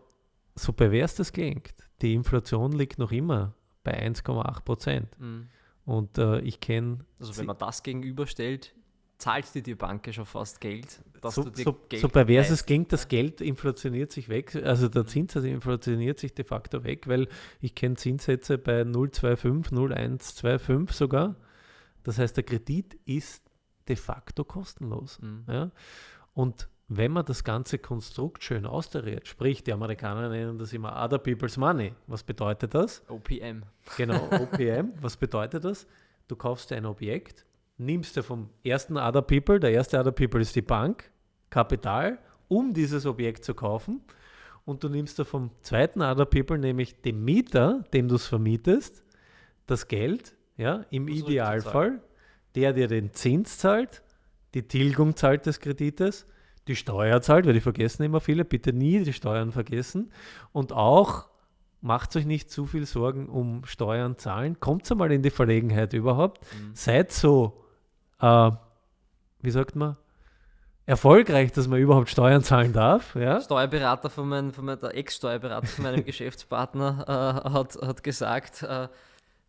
so 0.55 0.72
pervers 0.72 1.15
das 1.15 1.34
klingt, 1.34 1.74
die 2.04 2.14
Inflation 2.14 2.74
liegt 2.74 3.00
noch 3.00 3.12
immer 3.12 3.56
bei 3.84 4.08
1,8 4.08 4.64
Prozent. 4.64 5.20
Mhm. 5.20 5.48
Und 5.86 6.18
äh, 6.18 6.40
ich 6.42 6.60
kenne. 6.60 7.00
Also 7.20 7.36
wenn 7.38 7.46
man 7.46 7.58
das 7.58 7.84
gegenüberstellt, 7.84 8.74
zahlt 9.18 9.54
dir 9.56 9.64
die 9.64 9.76
Bank 9.76 10.06
ja 10.08 10.14
schon 10.14 10.26
fast 10.26 10.62
Geld, 10.62 11.02
dass 11.22 11.36
so, 11.36 11.44
du 11.44 11.50
dir 11.50 11.64
so, 11.64 11.74
Geld 11.90 12.02
so 12.02 12.10
pervers 12.10 12.50
es 12.50 12.66
klingt, 12.66 12.92
das 12.92 13.04
ja. 13.04 13.10
Geld 13.10 13.42
inflationiert 13.42 14.12
sich 14.12 14.30
weg, 14.30 14.56
also 14.56 14.90
der 14.90 15.06
Zinssatz 15.06 15.44
inflationiert 15.46 16.20
sich 16.20 16.34
de 16.34 16.46
facto 16.46 16.84
weg, 16.84 17.08
weil 17.08 17.28
ich 17.62 17.76
kenne 17.76 17.96
Zinssätze 17.96 18.58
bei 18.58 18.82
0,25, 18.82 19.74
0,125 19.74 20.96
sogar. 20.96 21.36
Das 22.04 22.18
heißt, 22.18 22.36
der 22.36 22.44
Kredit 22.44 22.96
ist 23.06 23.50
de 23.88 23.96
facto 23.96 24.44
kostenlos. 24.44 25.20
Mhm. 25.22 25.46
Ja? 25.48 25.72
Und 26.34 26.68
wenn 26.88 27.12
man 27.12 27.25
das 27.25 27.44
ganze 27.44 27.80
Konstrukt 27.80 28.44
schön 28.44 28.66
austariert, 28.66 29.28
sprich, 29.28 29.63
die 29.63 29.74
Amerikaner 29.74 30.30
nennen 30.30 30.58
das 30.58 30.74
immer 30.74 31.02
Other 31.04 31.18
People's 31.18 31.58
Money. 31.58 31.94
Was 32.08 32.24
bedeutet 32.24 32.74
das? 32.74 33.04
OPM. 33.10 33.63
Genau, 33.98 34.28
OPM. 34.32 34.94
Was 35.02 35.18
bedeutet 35.18 35.63
das? 35.63 35.88
Du 36.28 36.36
kaufst 36.36 36.72
dir 36.72 36.78
ein 36.78 36.86
Objekt, 36.86 37.46
nimmst 37.78 38.16
dir 38.16 38.24
vom 38.24 38.50
ersten 38.63 38.98
Other 38.98 39.22
People, 39.22 39.60
der 39.60 39.72
erste 39.72 40.00
Other 40.00 40.12
People 40.12 40.42
ist 40.42 40.56
die 40.56 40.62
Bank, 40.62 41.12
Kapital, 41.50 42.20
um 42.48 42.74
dieses 42.74 43.06
Objekt 43.06 43.44
zu 43.44 43.54
kaufen. 43.54 44.02
Und 44.66 44.84
du 44.84 44.90
nimmst 44.90 45.20
dir 45.20 45.25
vom 45.25 45.52
zweiten 45.62 46.02
Other 46.02 46.25
People, 46.25 46.58
nämlich 46.58 47.02
dem 47.02 47.24
Mieter, 47.24 47.84
dem 47.94 48.08
du 48.08 48.16
es 48.16 48.28
vermietest, 48.28 49.04
das 49.66 49.88
Geld, 49.88 50.36
ja, 50.58 50.86
im 50.90 51.08
Idealfall, 51.08 52.02
der 52.56 52.74
dir 52.74 52.88
den 52.88 53.13
Zins 53.13 53.58
zahlt, 53.58 54.04
die 54.54 54.68
Tilgung 54.68 55.16
zahlt 55.16 55.46
des 55.46 55.60
Kredites, 55.60 56.28
die 56.67 56.75
Steuer 56.75 57.22
zahlt, 57.22 57.46
weil 57.46 57.53
die 57.53 57.62
vergessen 57.62 58.03
immer 58.03 58.22
viele, 58.22 58.46
bitte 58.46 58.74
nie 58.74 59.03
die 59.03 59.13
Steuern 59.13 59.51
vergessen. 59.51 60.12
Und 60.51 60.72
auch 60.72 61.27
macht 61.82 62.15
euch 62.15 62.25
nicht 62.25 62.50
zu 62.50 62.65
viel 62.65 62.86
Sorgen 62.86 63.27
um 63.27 63.65
Steuern 63.65 64.17
zahlen. 64.17 64.60
Kommt 64.60 64.89
einmal 64.91 65.12
in 65.12 65.22
die 65.22 65.29
Verlegenheit 65.29 65.93
überhaupt. 65.93 66.41
Mhm. 66.53 66.72
Seid 66.74 67.12
so, 67.12 67.65
äh, 68.22 68.51
wie 69.41 69.51
sagt 69.51 69.75
man, 69.75 69.98
erfolgreich, 70.86 71.51
dass 71.51 71.67
man 71.67 71.79
überhaupt 71.79 72.10
Steuern 72.10 72.43
zahlen 72.43 72.74
darf. 72.74 73.15
Ja? 73.15 73.41
Steuerberater 73.41 74.10
von 74.10 74.29
meinem, 74.29 74.53
von 74.53 74.65
meinem 74.65 74.79
der 74.79 74.96
Ex-Steuerberater 74.96 75.67
von 75.67 75.84
meinem 75.84 76.05
Geschäftspartner 76.05 77.43
äh, 77.46 77.50
hat, 77.50 77.75
hat 77.82 78.03
gesagt, 78.03 78.63
äh, 78.63 78.88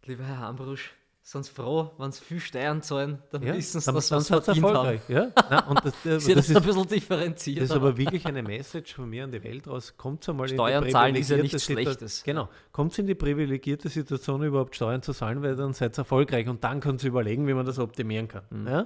lieber 0.05 0.25
Herr 0.25 0.49
Ambrusch, 0.49 0.93
sind 1.27 1.47
Sie 1.47 1.53
froh, 1.53 1.91
wenn 1.97 2.13
Sie 2.13 2.23
viel 2.23 2.39
Steuern 2.39 2.83
zahlen, 2.83 3.19
dann 3.31 3.43
Ja, 3.43 3.55
wissen 3.55 3.81
Sie, 3.81 3.91
dass 3.91 4.09
Sie 4.09 4.15
was 4.15 4.29
verdient 4.29 4.63
haben. 4.63 4.75
erfolgreich. 4.75 5.01
Ja? 5.09 5.33
Nein, 5.49 5.63
und 5.69 5.83
das, 5.83 5.95
das, 6.05 6.27
das, 6.27 6.51
ist, 6.51 6.57
ein 6.57 6.63
bisschen 6.63 6.87
differenziert. 6.87 7.59
das 7.63 7.71
ist 7.71 7.77
aber 7.77 7.97
wirklich 7.97 8.27
eine 8.27 8.43
Message 8.43 8.95
von 8.95 9.09
mir 9.09 9.25
an 9.25 9.33
die 9.33 9.43
Welt 9.43 9.67
raus. 9.67 9.95
Kommt 9.97 10.29
einmal 10.29 10.49
Steuern 10.49 10.83
in 10.83 10.89
die 10.89 10.93
zahlen 10.93 11.17
ist 11.17 11.31
ja 11.31 11.39
nichts 11.39 11.65
Schlechtes. 11.65 12.23
Genau. 12.25 12.51
Kommt 12.73 12.99
in 12.99 13.07
die 13.07 13.15
privilegierte 13.15 13.89
Situation, 13.89 14.43
überhaupt 14.43 14.77
Steuern 14.77 15.01
zu 15.01 15.15
zahlen, 15.15 15.43
weil 15.43 15.57
dann 15.57 15.73
seid 15.73 15.97
ihr 15.97 16.01
erfolgreich 16.01 16.47
und 16.47 16.63
dann 16.63 16.81
könnt 16.81 17.03
ihr 17.03 17.09
überlegen, 17.09 17.49
wie 17.49 17.55
man 17.55 17.65
das 17.65 17.79
optimieren 17.79 18.29
kann. 18.29 18.45
Ja? 18.67 18.85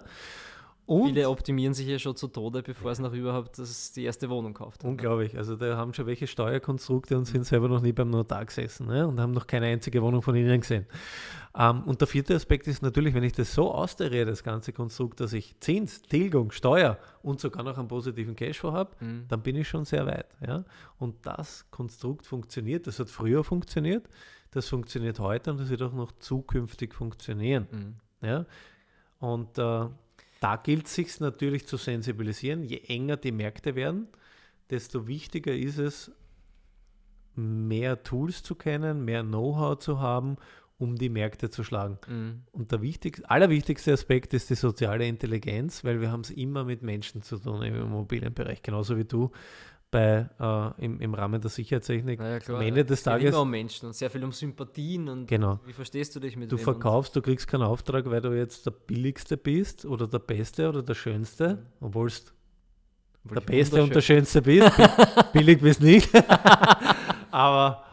Und 0.89 1.09
Viele 1.09 1.29
optimieren 1.29 1.75
sich 1.75 1.87
ja 1.87 1.99
schon 1.99 2.17
zu 2.17 2.29
Tode, 2.29 2.63
bevor 2.63 2.93
es 2.93 2.99
noch 2.99 3.13
überhaupt 3.13 3.59
das, 3.59 3.93
die 3.93 4.05
erste 4.05 4.31
Wohnung 4.31 4.55
kauft. 4.55 4.85
Unglaublich. 4.85 5.37
Also 5.37 5.55
da 5.55 5.77
haben 5.77 5.93
schon 5.93 6.07
welche 6.07 6.27
Steuerkonstrukte 6.27 7.15
und 7.19 7.27
sind 7.27 7.45
selber 7.45 7.69
noch 7.69 7.83
nie 7.83 7.93
beim 7.93 8.09
Notar 8.09 8.47
gesessen 8.47 8.87
ne? 8.87 9.07
und 9.07 9.21
haben 9.21 9.33
noch 9.33 9.47
keine 9.47 9.67
einzige 9.67 10.01
Wohnung 10.01 10.23
von 10.23 10.35
ihnen 10.35 10.63
gesehen. 10.63 10.87
Ähm, 11.55 11.83
und 11.83 12.01
der 12.01 12.09
vierte 12.09 12.35
Aspekt 12.35 12.67
ist 12.69 12.81
natürlich, 12.81 13.13
wenn 13.13 13.23
ich 13.23 13.35
das 13.35 13.53
so 13.53 13.71
austariere, 13.71 14.25
das 14.25 14.43
ganze 14.43 14.73
Konstrukt, 14.73 15.21
dass 15.21 15.35
ich 15.35 15.61
Zins, 15.61 16.01
Tilgung, 16.01 16.53
Steuer 16.53 16.97
und 17.21 17.39
sogar 17.39 17.65
noch 17.65 17.77
einen 17.77 17.89
positiven 17.89 18.35
Cashflow 18.35 18.73
habe, 18.73 18.93
Mhm. 19.01 19.27
dann 19.29 19.43
bin 19.43 19.57
ich 19.57 19.69
schon 19.69 19.85
sehr 19.85 20.07
weit. 20.07 20.35
Ja? 20.41 20.65
Und 20.99 21.17
das 21.27 21.71
Konstrukt 21.71 22.25
funktioniert. 22.25 22.87
Das 22.87 22.99
hat 22.99 23.11
früher 23.11 23.45
funktioniert, 23.45 24.09
das 24.53 24.67
funktioniert 24.69 25.21
heute 25.21 25.51
und 25.51 25.61
das 25.61 25.69
wird 25.69 25.83
auch 25.83 25.93
noch 25.93 26.13
zukünftig 26.13 26.95
funktionieren. 26.95 27.69
Mhm. 27.71 28.27
Ja? 28.27 28.47
Und 29.19 29.59
äh, 29.59 29.87
da 30.41 30.57
gilt 30.57 30.87
es 30.87 30.95
sich 30.95 31.21
natürlich 31.21 31.67
zu 31.67 31.77
sensibilisieren. 31.77 32.63
Je 32.63 32.79
enger 32.89 33.17
die 33.17 33.33
Märkte 33.33 33.75
werden, 33.75 34.09
desto 34.71 35.07
wichtiger 35.07 35.55
ist 35.55 35.79
es, 35.79 36.13
mehr 37.35 38.03
Tools 38.03 38.43
zu 38.43 38.55
kennen, 38.55 39.05
mehr 39.05 39.23
Know-how 39.23 39.79
zu 39.79 40.01
haben, 40.01 40.37
um 40.79 40.97
die 40.97 41.09
Märkte 41.09 41.51
zu 41.51 41.65
schlagen. 41.65 41.99
Mhm. 42.07 42.43
Und 42.53 42.73
der 42.73 42.83
wichtigste, 42.83 43.29
allerwichtigste 43.29 43.93
Aspekt 43.93 44.33
ist 44.35 44.51
die 44.51 44.55
soziale 44.55 45.07
Intelligenz, 45.07 45.85
weil 45.85 46.01
wir 46.01 46.11
haben 46.11 46.21
es 46.21 46.31
immer 46.31 46.65
mit 46.65 46.83
Menschen 46.83 47.23
zu 47.23 47.39
tun 47.39 47.63
im 47.63 47.75
Immobilienbereich, 47.75 48.63
genauso 48.63 48.97
wie 48.97 49.05
du 49.05 49.31
bei, 49.91 50.29
äh, 50.39 50.85
im, 50.85 51.01
im 51.01 51.15
Rahmen 51.15 51.41
der 51.41 51.51
Sicherheitstechnik. 51.51 52.19
Naja, 52.19 52.39
klar, 52.41 52.59
Am 52.61 52.67
Ende 52.67 52.85
des 52.85 52.99
es 53.01 53.05
geht 53.05 53.13
Tages 53.13 53.31
immer 53.31 53.43
um 53.43 53.51
Menschen 53.51 53.87
und 53.87 53.95
sehr 53.95 54.11
viel 54.11 54.23
um 54.25 54.33
Sympathien 54.33 55.09
und 55.09 55.27
Genau. 55.27 55.61
wie 55.65 55.73
verstehst 55.73 56.15
du 56.15 56.21
dich 56.21 56.37
mit 56.37 56.53
Du 56.53 56.57
verkaufst, 56.59 57.17
du 57.17 57.23
kriegst 57.23 57.49
keinen 57.49 57.63
Auftrag, 57.63 58.05
weil 58.11 58.21
du 58.21 58.33
jetzt 58.37 58.67
der 58.67 58.73
billigste 58.73 59.37
bist 59.37 59.85
oder 59.87 60.07
der 60.07 60.19
beste 60.19 60.69
oder 60.69 60.83
der 60.83 60.95
schönste, 60.95 61.59
obwohl 61.81 62.09
es 62.09 62.25
der 63.25 63.41
beste 63.41 63.83
und 63.83 63.95
der 63.95 64.01
schönste 64.03 64.43
bist. 64.43 64.77
Bi- 64.77 64.85
Billig 65.33 65.61
bist 65.61 65.81
nicht. 65.83 66.11
Aber 67.31 67.85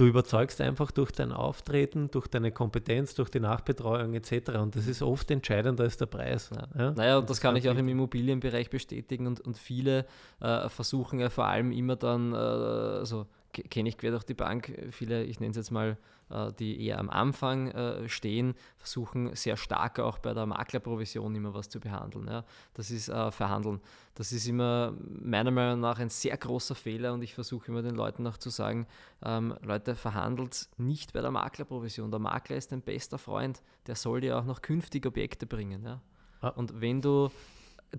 du 0.00 0.06
überzeugst 0.06 0.62
einfach 0.62 0.90
durch 0.90 1.12
dein 1.12 1.30
Auftreten, 1.30 2.10
durch 2.10 2.26
deine 2.26 2.50
Kompetenz, 2.50 3.14
durch 3.14 3.28
die 3.28 3.40
Nachbetreuung 3.40 4.14
etc. 4.14 4.52
Und 4.58 4.74
das 4.74 4.86
ist 4.86 5.02
oft 5.02 5.30
entscheidender 5.30 5.84
als 5.84 5.98
der 5.98 6.06
Preis. 6.06 6.50
Ja. 6.54 6.68
Ja? 6.78 6.90
Naja, 6.92 7.18
und 7.18 7.28
das, 7.28 7.36
ist 7.36 7.42
kann 7.42 7.56
ich 7.56 7.68
auch 7.68 7.76
im. 7.76 7.90
Immobilienbereich 7.90 8.70
bestätigen 8.70 9.26
und, 9.26 9.40
und 9.40 9.58
viele 9.58 10.06
äh, 10.40 10.68
versuchen 10.68 11.18
ja 11.18 11.28
vor 11.28 11.46
allem 11.46 11.72
immer 11.72 11.96
dann, 11.96 12.32
äh, 12.32 12.36
also 12.36 13.26
kenne 13.52 13.88
ich 13.88 13.98
quer 13.98 14.10
durch 14.10 14.24
die 14.24 14.34
Bank, 14.34 14.72
viele, 14.90 15.24
ich 15.24 15.40
nenne 15.40 15.50
es 15.50 15.56
jetzt 15.56 15.70
mal, 15.70 15.96
äh, 16.30 16.52
die 16.58 16.84
eher 16.86 16.98
am 16.98 17.10
Anfang 17.10 17.68
äh, 17.68 18.08
stehen, 18.08 18.54
versuchen 18.78 19.34
sehr 19.34 19.56
stark 19.56 19.98
auch 19.98 20.18
bei 20.18 20.32
der 20.32 20.46
Maklerprovision 20.46 21.34
immer 21.34 21.54
was 21.54 21.68
zu 21.68 21.80
behandeln. 21.80 22.28
Ja. 22.28 22.44
Das 22.74 22.90
ist 22.90 23.08
äh, 23.08 23.30
verhandeln. 23.30 23.80
Das 24.14 24.32
ist 24.32 24.46
immer 24.46 24.94
meiner 25.08 25.50
Meinung 25.50 25.80
nach 25.80 25.98
ein 25.98 26.08
sehr 26.08 26.36
großer 26.36 26.74
Fehler 26.74 27.12
und 27.12 27.22
ich 27.22 27.34
versuche 27.34 27.68
immer 27.68 27.82
den 27.82 27.94
Leuten 27.94 28.26
auch 28.26 28.36
zu 28.36 28.50
sagen, 28.50 28.86
ähm, 29.24 29.54
Leute, 29.62 29.96
verhandelt 29.96 30.68
nicht 30.76 31.12
bei 31.12 31.20
der 31.20 31.30
Maklerprovision. 31.30 32.10
Der 32.10 32.20
Makler 32.20 32.56
ist 32.56 32.72
dein 32.72 32.82
bester 32.82 33.18
Freund, 33.18 33.62
der 33.86 33.96
soll 33.96 34.20
dir 34.20 34.38
auch 34.38 34.44
noch 34.44 34.62
künftig 34.62 35.06
Objekte 35.06 35.46
bringen. 35.46 35.84
Ja. 35.84 36.00
Ah. 36.40 36.48
Und 36.48 36.80
wenn 36.80 37.02
du 37.02 37.30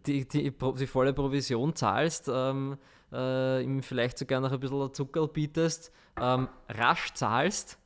die, 0.06 0.28
die, 0.28 0.52
die 0.52 0.88
volle 0.88 1.14
Provision 1.14 1.76
zahlst, 1.76 2.30
ähm, 2.34 2.78
äh, 3.12 3.64
ihm 3.64 3.84
vielleicht 3.84 4.18
sogar 4.18 4.40
noch 4.40 4.52
ein 4.52 4.60
bisschen 4.60 4.94
Zuckerl 4.94 5.28
bietest, 5.28 5.92
ähm, 6.20 6.48
rasch 6.70 7.14
zahlst, 7.14 7.78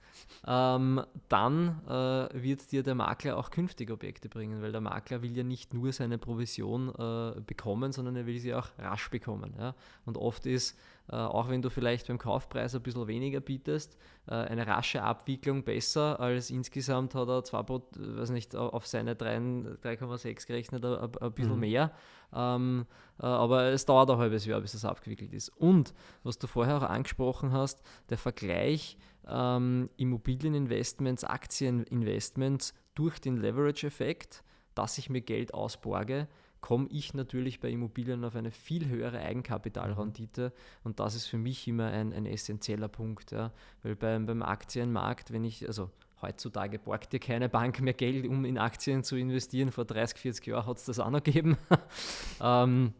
ähm, 0.47 1.03
dann 1.29 1.81
äh, 1.87 2.41
wird 2.41 2.71
dir 2.71 2.83
der 2.83 2.95
Makler 2.95 3.37
auch 3.37 3.49
künftig 3.49 3.91
Objekte 3.91 4.29
bringen, 4.29 4.61
weil 4.61 4.71
der 4.71 4.81
Makler 4.81 5.21
will 5.21 5.35
ja 5.35 5.43
nicht 5.43 5.73
nur 5.73 5.91
seine 5.91 6.17
Provision 6.17 6.89
äh, 6.89 7.41
bekommen, 7.41 7.91
sondern 7.91 8.15
er 8.15 8.25
will 8.25 8.39
sie 8.39 8.53
auch 8.53 8.69
rasch 8.77 9.09
bekommen. 9.09 9.55
Ja? 9.57 9.75
Und 10.05 10.17
oft 10.17 10.45
ist, 10.45 10.77
äh, 11.11 11.15
auch 11.15 11.49
wenn 11.49 11.61
du 11.61 11.69
vielleicht 11.69 12.07
beim 12.07 12.17
Kaufpreis 12.17 12.73
ein 12.75 12.81
bisschen 12.81 13.07
weniger 13.07 13.39
bietest, 13.39 13.97
äh, 14.27 14.33
eine 14.33 14.65
rasche 14.65 15.03
Abwicklung 15.03 15.63
besser, 15.63 16.19
als 16.19 16.49
insgesamt 16.49 17.13
hat 17.15 17.27
er 17.27 17.43
zwar, 17.43 17.63
pro- 17.63 17.87
weiß 17.95 18.31
nicht, 18.31 18.55
au- 18.55 18.69
auf 18.69 18.87
seine 18.87 19.15
3 19.15 19.37
3,6 19.83 20.47
gerechnet, 20.47 20.83
ein, 20.83 20.93
ein- 20.95 21.17
ein 21.21 21.31
bisschen 21.33 21.53
Mhm. 21.55 21.59
mehr. 21.59 21.91
Ähm, 22.33 22.85
äh, 23.19 23.25
aber 23.25 23.65
es 23.65 23.85
dauert 23.85 24.09
ein 24.09 24.17
halbes 24.17 24.45
Jahr, 24.45 24.61
bis 24.61 24.71
das 24.73 24.83
abgewickelt 24.83 25.31
ist. 25.31 25.49
Und 25.49 25.93
was 26.23 26.37
du 26.39 26.47
vorher 26.47 26.77
auch 26.77 26.83
angesprochen 26.83 27.51
hast, 27.53 27.81
der 28.09 28.17
Vergleich 28.17 28.97
ähm, 29.27 29.89
Immobilieninvestments, 29.97 31.23
Aktieninvestments 31.23 32.73
durch 32.95 33.19
den 33.19 33.37
Leverage-Effekt, 33.37 34.43
dass 34.73 34.97
ich 34.97 35.09
mir 35.09 35.21
Geld 35.21 35.53
ausborge, 35.53 36.27
komme 36.65 36.87
ich 36.89 37.13
natürlich 37.13 37.59
bei 37.59 37.69
Immobilien 37.69 38.23
auf 38.23 38.35
eine 38.35 38.49
viel 38.49 38.89
höhere 38.89 39.19
Eigenkapitalrendite 39.19 40.51
und 40.83 40.99
das 40.99 41.13
ist 41.13 41.27
für 41.27 41.37
mich 41.37 41.67
immer 41.67 41.91
ein, 41.91 42.11
ein 42.11 42.25
essentieller 42.25 42.87
Punkt. 42.87 43.29
Ja. 43.29 43.51
Weil 43.83 43.95
beim, 43.95 44.25
beim 44.25 44.41
Aktienmarkt, 44.41 45.31
wenn 45.31 45.43
ich, 45.43 45.67
also 45.67 45.91
heutzutage 46.23 46.79
borgt 46.79 47.13
dir 47.13 47.19
keine 47.19 47.49
Bank 47.49 47.81
mehr 47.81 47.93
Geld, 47.93 48.25
um 48.25 48.45
in 48.45 48.57
Aktien 48.57 49.03
zu 49.03 49.15
investieren, 49.15 49.71
vor 49.71 49.85
30, 49.85 50.17
40 50.17 50.47
Jahren 50.47 50.65
hat 50.65 50.77
es 50.77 50.85
das 50.85 50.97
auch 50.97 51.11
noch 51.11 51.21
gegeben. 51.21 51.55
ähm, 52.41 52.93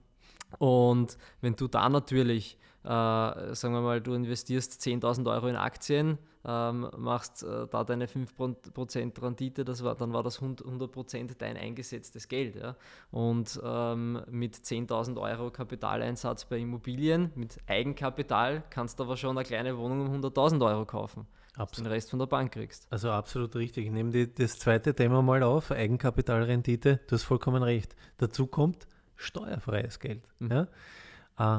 und 0.59 1.17
wenn 1.41 1.55
du 1.55 1.67
da 1.67 1.89
natürlich, 1.89 2.59
äh, 2.83 2.87
sagen 2.87 3.73
wir 3.73 3.81
mal, 3.81 3.99
du 3.99 4.13
investierst 4.13 4.79
10.000 4.79 5.27
Euro 5.27 5.47
in 5.47 5.55
Aktien, 5.55 6.19
ähm, 6.45 6.89
machst 6.97 7.43
äh, 7.43 7.67
da 7.67 7.83
deine 7.83 8.05
5% 8.05 9.21
Rendite, 9.21 9.65
das 9.65 9.83
war, 9.83 9.95
dann 9.95 10.13
war 10.13 10.23
das 10.23 10.41
100%, 10.41 10.65
100 10.65 11.41
dein 11.41 11.57
eingesetztes 11.57 12.27
Geld. 12.27 12.55
Ja? 12.55 12.75
Und 13.11 13.59
ähm, 13.63 14.21
mit 14.29 14.55
10.000 14.55 15.19
Euro 15.19 15.49
Kapitaleinsatz 15.49 16.45
bei 16.45 16.59
Immobilien, 16.59 17.31
mit 17.35 17.57
Eigenkapital, 17.67 18.63
kannst 18.69 18.99
du 18.99 19.03
aber 19.03 19.17
schon 19.17 19.37
eine 19.37 19.45
kleine 19.45 19.77
Wohnung 19.77 20.07
um 20.07 20.21
100.000 20.21 20.63
Euro 20.65 20.85
kaufen, 20.85 21.25
du 21.25 21.55
den 21.55 21.61
Absolut. 21.61 21.91
Rest 21.91 22.09
von 22.11 22.19
der 22.19 22.27
Bank 22.27 22.53
kriegst. 22.53 22.87
Also 22.91 23.09
absolut 23.09 23.55
richtig. 23.55 23.85
Ich 23.85 23.91
nehme 23.91 24.11
die, 24.11 24.31
das 24.31 24.59
zweite 24.59 24.93
Thema 24.93 25.21
mal 25.21 25.41
auf, 25.41 25.71
Eigenkapitalrendite. 25.71 26.99
Du 27.07 27.15
hast 27.15 27.23
vollkommen 27.23 27.63
recht. 27.63 27.95
Dazu 28.17 28.45
kommt 28.45 28.87
steuerfreies 29.15 29.99
Geld. 29.99 30.27
Mhm. 30.39 30.51
Ja? 30.51 30.67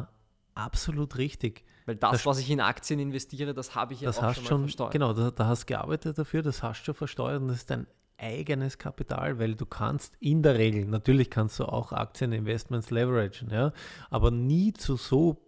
Äh, 0.03 0.07
absolut 0.55 1.17
richtig. 1.19 1.65
Weil 1.87 1.97
das, 1.97 2.11
Das- 2.13 2.27
was 2.27 2.39
ich 2.41 2.51
in 2.51 2.61
Aktien 2.61 2.99
investiere, 3.01 3.55
das 3.55 3.75
habe 3.75 3.95
ich 3.95 4.01
ja 4.03 4.07
Das 4.09 4.19
auch 4.19 4.23
hast 4.23 4.37
schon, 4.37 4.45
schon, 4.47 4.61
mal 4.61 4.67
versteuert. 4.67 4.93
genau, 4.93 5.13
da, 5.13 5.31
da 5.31 5.47
hast 5.47 5.63
du 5.63 5.67
gearbeitet 5.75 6.19
dafür, 6.19 6.43
das 6.43 6.63
hast 6.63 6.81
du 6.81 6.85
schon 6.87 6.95
versteuert 6.95 7.41
und 7.41 7.49
das 7.49 7.59
ist 7.59 7.71
dein 7.71 7.87
eigenes 8.19 8.79
Kapital, 8.79 9.39
weil 9.39 9.55
du 9.55 9.67
kannst 9.67 10.15
in 10.21 10.43
der 10.43 10.57
Regel, 10.57 10.85
natürlich 10.87 11.31
kannst 11.31 11.59
du 11.61 11.65
auch 11.65 11.93
Aktieninvestments 11.93 12.91
leveragen, 12.91 13.51
ja, 13.51 13.73
aber 14.11 14.31
nie 14.31 14.73
zu 14.73 14.97
so 14.97 15.43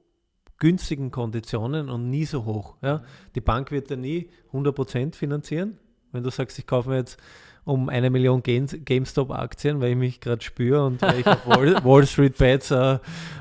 günstigen 0.58 1.10
Konditionen 1.10 1.88
und 1.88 2.10
nie 2.10 2.24
so 2.24 2.44
hoch. 2.44 2.76
Ja. 2.82 3.02
Die 3.34 3.40
Bank 3.40 3.70
wird 3.70 3.90
dir 3.90 3.96
nie 3.96 4.28
100% 4.52 5.14
finanzieren. 5.14 5.78
Wenn 6.12 6.22
du 6.24 6.30
sagst, 6.30 6.58
ich 6.58 6.66
kaufe 6.66 6.88
mir 6.90 6.96
jetzt 6.96 7.16
um 7.64 7.88
eine 7.88 8.10
Million 8.10 8.42
Games- 8.42 8.76
GameStop-Aktien, 8.84 9.80
weil 9.80 9.90
ich 9.92 9.96
mich 9.96 10.20
gerade 10.20 10.42
spüre 10.42 10.84
und 10.84 11.00
weil 11.00 11.20
ich 11.20 11.26
auf 11.26 11.46
Wall, 11.46 11.74
Wall 11.84 12.06
Street 12.06 12.36
Bets 12.38 12.70
äh, 12.72 12.98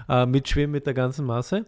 äh, 0.10 0.26
mitschwimme 0.28 0.74
mit 0.74 0.86
der 0.86 0.94
ganzen 0.94 1.26
Masse. 1.26 1.66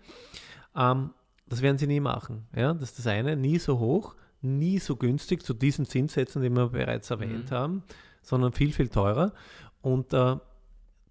Ähm, 0.76 1.12
das 1.50 1.62
werden 1.62 1.78
sie 1.78 1.88
nie 1.88 2.00
machen. 2.00 2.48
Ja? 2.56 2.74
Das 2.74 2.90
ist 2.92 3.00
das 3.00 3.08
eine, 3.08 3.36
nie 3.36 3.60
so 3.60 3.80
hoch, 3.80 4.16
nie 4.42 4.80
so 4.80 4.96
günstig 4.96 5.44
zu 5.44 5.54
diesen 5.54 5.86
Zinssätzen, 5.86 6.42
die 6.42 6.50
wir 6.50 6.68
bereits 6.70 7.10
erwähnt 7.10 7.52
Mhm. 7.52 7.56
haben, 7.56 7.84
sondern 8.22 8.54
viel, 8.54 8.72
viel 8.72 8.88
teurer. 8.90 9.34
Und 9.82 10.14
äh, 10.14 10.38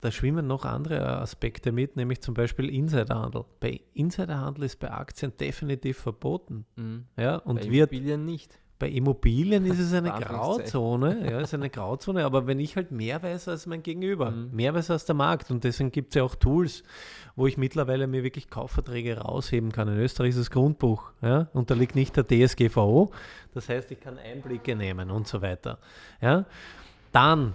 da 0.00 0.10
schwimmen 0.12 0.46
noch 0.46 0.64
andere 0.64 1.18
Aspekte 1.18 1.72
mit, 1.72 1.96
nämlich 1.96 2.20
zum 2.20 2.34
Beispiel 2.34 2.68
Insiderhandel. 2.68 3.44
Bei 3.60 3.80
Insiderhandel 3.94 4.64
ist 4.64 4.78
bei 4.78 4.90
Aktien 4.90 5.32
definitiv 5.36 5.98
verboten. 5.98 6.64
Mhm. 6.76 7.04
Ja, 7.16 7.36
und 7.36 7.60
Bei 7.60 7.70
wird 7.70 7.92
Immobilien 7.92 8.24
nicht. 8.24 8.58
Bei 8.78 8.88
Immobilien 8.88 9.64
ist 9.66 9.78
es 9.78 9.92
eine. 9.92 10.10
Grauzone, 10.20 11.30
ja, 11.30 11.40
ist 11.40 11.54
eine 11.54 11.70
Grauzone, 11.70 12.24
aber 12.24 12.46
wenn 12.46 12.60
ich 12.60 12.76
halt 12.76 12.90
mehr 12.92 13.22
weiß 13.22 13.48
als 13.48 13.66
mein 13.66 13.82
Gegenüber, 13.82 14.30
Mhm. 14.30 14.50
mehr 14.52 14.74
weiß 14.74 14.90
als 14.90 15.04
der 15.04 15.14
Markt 15.14 15.50
und 15.50 15.64
deswegen 15.64 15.90
gibt 15.90 16.10
es 16.10 16.14
ja 16.16 16.22
auch 16.22 16.34
Tools, 16.34 16.82
wo 17.36 17.46
ich 17.46 17.56
mittlerweile 17.56 18.06
mir 18.06 18.22
wirklich 18.24 18.50
Kaufverträge 18.50 19.18
rausheben 19.18 19.72
kann. 19.72 19.88
In 19.88 19.98
Österreich 19.98 20.30
ist 20.30 20.38
das 20.38 20.50
Grundbuch, 20.50 21.10
ja, 21.22 21.48
unterliegt 21.52 21.94
nicht 21.94 22.16
der 22.16 22.26
DSGVO, 22.26 23.10
das 23.54 23.68
heißt, 23.68 23.90
ich 23.90 24.00
kann 24.00 24.18
Einblicke 24.18 24.76
nehmen 24.76 25.10
und 25.10 25.26
so 25.26 25.42
weiter. 25.42 25.78
Ja. 26.20 26.44
Dann 27.12 27.54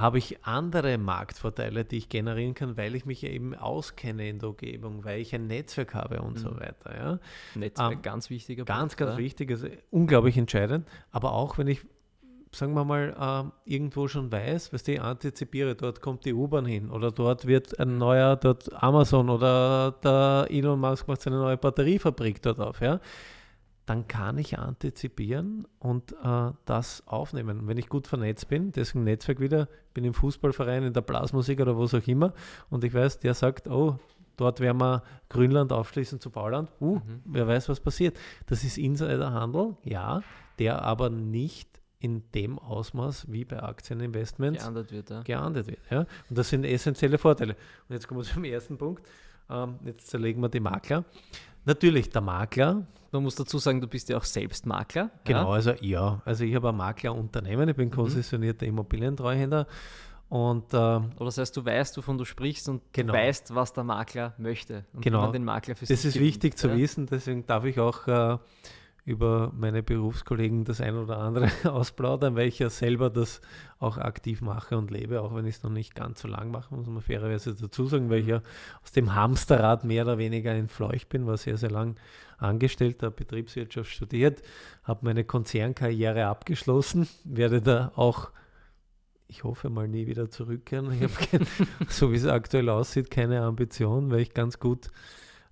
habe 0.00 0.18
ich 0.18 0.44
andere 0.44 0.98
Marktvorteile, 0.98 1.84
die 1.84 1.96
ich 1.98 2.08
generieren 2.08 2.54
kann, 2.54 2.76
weil 2.76 2.94
ich 2.94 3.04
mich 3.06 3.22
ja 3.22 3.28
eben 3.30 3.54
auskenne 3.54 4.28
in 4.28 4.38
der 4.38 4.50
Umgebung, 4.50 5.04
weil 5.04 5.20
ich 5.20 5.34
ein 5.34 5.46
Netzwerk 5.46 5.94
habe 5.94 6.20
und 6.22 6.38
so 6.38 6.50
Mhm. 6.50 6.60
weiter. 6.60 6.96
Ja. 6.96 7.18
Netzwerk, 7.54 7.92
Ähm, 7.92 8.02
ganz 8.02 8.30
wichtiger 8.30 8.64
Ganz, 8.64 8.94
Punkt, 8.94 8.96
ganz 8.98 9.12
ja. 9.12 9.18
wichtig, 9.18 9.50
also 9.50 9.68
unglaublich 9.90 10.36
entscheidend. 10.36 10.86
Aber 11.10 11.32
auch 11.32 11.58
wenn 11.58 11.66
ich, 11.68 11.80
sagen 12.52 12.72
wir 12.74 12.84
mal, 12.84 13.14
ähm, 13.20 13.52
irgendwo 13.64 14.08
schon 14.08 14.30
weiß, 14.32 14.72
was 14.72 14.86
ich 14.88 15.00
antizipiere, 15.00 15.74
dort 15.74 16.00
kommt 16.00 16.24
die 16.24 16.32
U-Bahn 16.32 16.64
hin 16.64 16.90
oder 16.90 17.10
dort 17.10 17.46
wird 17.46 17.78
ein 17.78 17.98
neuer, 17.98 18.36
dort 18.36 18.72
Amazon 18.82 19.28
oder 19.28 19.92
der 20.02 20.46
Elon 20.50 20.80
Musk 20.80 21.08
macht 21.08 21.20
seine 21.22 21.36
neue 21.36 21.56
Batteriefabrik 21.56 22.40
dort 22.42 22.60
auf, 22.60 22.80
ja, 22.80 23.00
dann 23.88 24.06
kann 24.06 24.36
ich 24.36 24.58
antizipieren 24.58 25.66
und 25.78 26.12
äh, 26.22 26.52
das 26.66 27.02
aufnehmen. 27.06 27.66
Wenn 27.66 27.78
ich 27.78 27.88
gut 27.88 28.06
vernetzt 28.06 28.48
bin, 28.48 28.70
deswegen 28.72 29.04
Netzwerk 29.04 29.40
wieder, 29.40 29.66
bin 29.94 30.04
im 30.04 30.12
Fußballverein, 30.12 30.82
in 30.82 30.92
der 30.92 31.00
Blasmusik 31.00 31.60
oder 31.60 31.78
was 31.78 31.94
auch 31.94 32.06
immer 32.06 32.34
und 32.68 32.84
ich 32.84 32.92
weiß, 32.92 33.18
der 33.20 33.32
sagt, 33.32 33.66
oh, 33.66 33.98
dort 34.36 34.60
werden 34.60 34.78
wir 34.80 35.02
Grünland 35.30 35.72
aufschließen 35.72 36.20
zu 36.20 36.30
Bauland, 36.30 36.70
uh, 36.80 36.96
Mhm. 36.96 37.22
wer 37.24 37.46
weiß, 37.46 37.68
was 37.70 37.80
passiert. 37.80 38.18
Das 38.46 38.62
ist 38.62 38.76
Insiderhandel, 38.76 39.76
ja, 39.84 40.22
der 40.58 40.82
aber 40.82 41.08
nicht 41.08 41.80
in 42.00 42.30
dem 42.32 42.58
Ausmaß 42.58 43.32
wie 43.32 43.44
bei 43.44 43.60
Aktieninvestments 43.62 44.62
geahndet 44.62 44.92
wird. 44.92 45.10
Ja. 45.10 45.22
geahndet 45.22 45.66
wird. 45.66 45.80
Ja? 45.90 46.00
Und 46.28 46.38
das 46.38 46.48
sind 46.50 46.64
essentielle 46.64 47.18
Vorteile. 47.18 47.54
Und 47.88 47.94
jetzt 47.94 48.06
kommen 48.06 48.20
wir 48.20 48.24
zum 48.24 48.44
ersten 48.44 48.76
Punkt. 48.78 49.02
Ähm, 49.50 49.78
jetzt 49.84 50.08
zerlegen 50.08 50.40
wir 50.42 50.48
die 50.48 50.60
Makler. 50.60 51.04
Natürlich, 51.68 52.08
der 52.08 52.22
Makler, 52.22 52.86
Man 53.12 53.22
muss 53.22 53.34
dazu 53.34 53.58
sagen, 53.58 53.78
du 53.78 53.86
bist 53.86 54.08
ja 54.08 54.16
auch 54.16 54.24
selbst 54.24 54.64
Makler. 54.64 55.10
genau, 55.24 55.48
Ja? 55.50 55.54
also 55.54 55.72
ja, 55.82 56.22
also 56.24 56.42
ich 56.44 56.54
habe 56.54 56.70
ein 56.70 56.76
Maklerunternehmen, 56.76 57.68
ich 57.68 57.76
bin 57.76 57.90
konzessionierter 57.90 58.64
Immobilientreuhänder 58.64 59.66
und 60.30 60.64
ähm, 60.72 61.10
Oder 61.16 61.26
das 61.26 61.36
heißt, 61.36 61.54
du 61.54 61.62
weißt, 61.64 61.94
wovon 61.98 62.16
du 62.16 62.24
sprichst 62.24 62.70
und 62.70 62.80
Genau. 62.94 63.12
weißt, 63.12 63.54
was 63.54 63.74
der 63.74 63.84
Makler 63.84 64.32
möchte. 64.38 64.86
Und 64.94 65.02
Genau. 65.02 65.30
den 65.30 65.44
Makler 65.44 65.76
für 65.76 65.84
Das 65.84 66.06
ist 66.06 66.18
wichtig 66.18 66.56
zu 66.56 66.68
ja? 66.68 66.76
wissen, 66.76 67.04
deswegen 67.06 67.46
darf 67.46 67.64
ich 67.66 67.78
auch 67.78 68.06
äh, 68.08 68.38
über 69.08 69.52
meine 69.56 69.82
Berufskollegen 69.82 70.64
das 70.64 70.82
ein 70.82 70.94
oder 70.94 71.18
andere 71.18 71.50
ausplaudern, 71.64 72.36
weil 72.36 72.46
ich 72.46 72.58
ja 72.58 72.68
selber 72.68 73.08
das 73.08 73.40
auch 73.78 73.96
aktiv 73.96 74.42
mache 74.42 74.76
und 74.76 74.90
lebe, 74.90 75.22
auch 75.22 75.34
wenn 75.34 75.46
ich 75.46 75.56
es 75.56 75.62
noch 75.62 75.70
nicht 75.70 75.94
ganz 75.94 76.20
so 76.20 76.28
lang 76.28 76.50
mache, 76.50 76.74
muss 76.74 76.86
man 76.86 77.00
fairerweise 77.00 77.54
dazu 77.54 77.86
sagen, 77.86 78.10
weil 78.10 78.20
ich 78.20 78.26
ja 78.26 78.42
aus 78.82 78.92
dem 78.92 79.14
Hamsterrad 79.14 79.84
mehr 79.84 80.04
oder 80.04 80.18
weniger 80.18 80.52
entfleucht 80.52 81.08
bin, 81.08 81.26
war 81.26 81.38
sehr, 81.38 81.56
sehr 81.56 81.70
lang 81.70 81.96
angestellt, 82.36 83.02
habe 83.02 83.16
Betriebswirtschaft 83.16 83.90
studiert, 83.90 84.42
habe 84.84 85.06
meine 85.06 85.24
Konzernkarriere 85.24 86.26
abgeschlossen, 86.26 87.08
werde 87.24 87.62
da 87.62 87.92
auch 87.96 88.30
ich 89.30 89.44
hoffe 89.44 89.68
mal 89.68 89.86
nie 89.86 90.06
wieder 90.06 90.30
zurückkehren. 90.30 90.90
Ich 90.90 91.02
habe, 91.02 91.44
so 91.88 92.12
wie 92.12 92.16
es 92.16 92.24
aktuell 92.24 92.70
aussieht, 92.70 93.10
keine 93.10 93.42
Ambition, 93.42 94.10
weil 94.10 94.20
ich 94.20 94.32
ganz 94.32 94.58
gut 94.58 94.88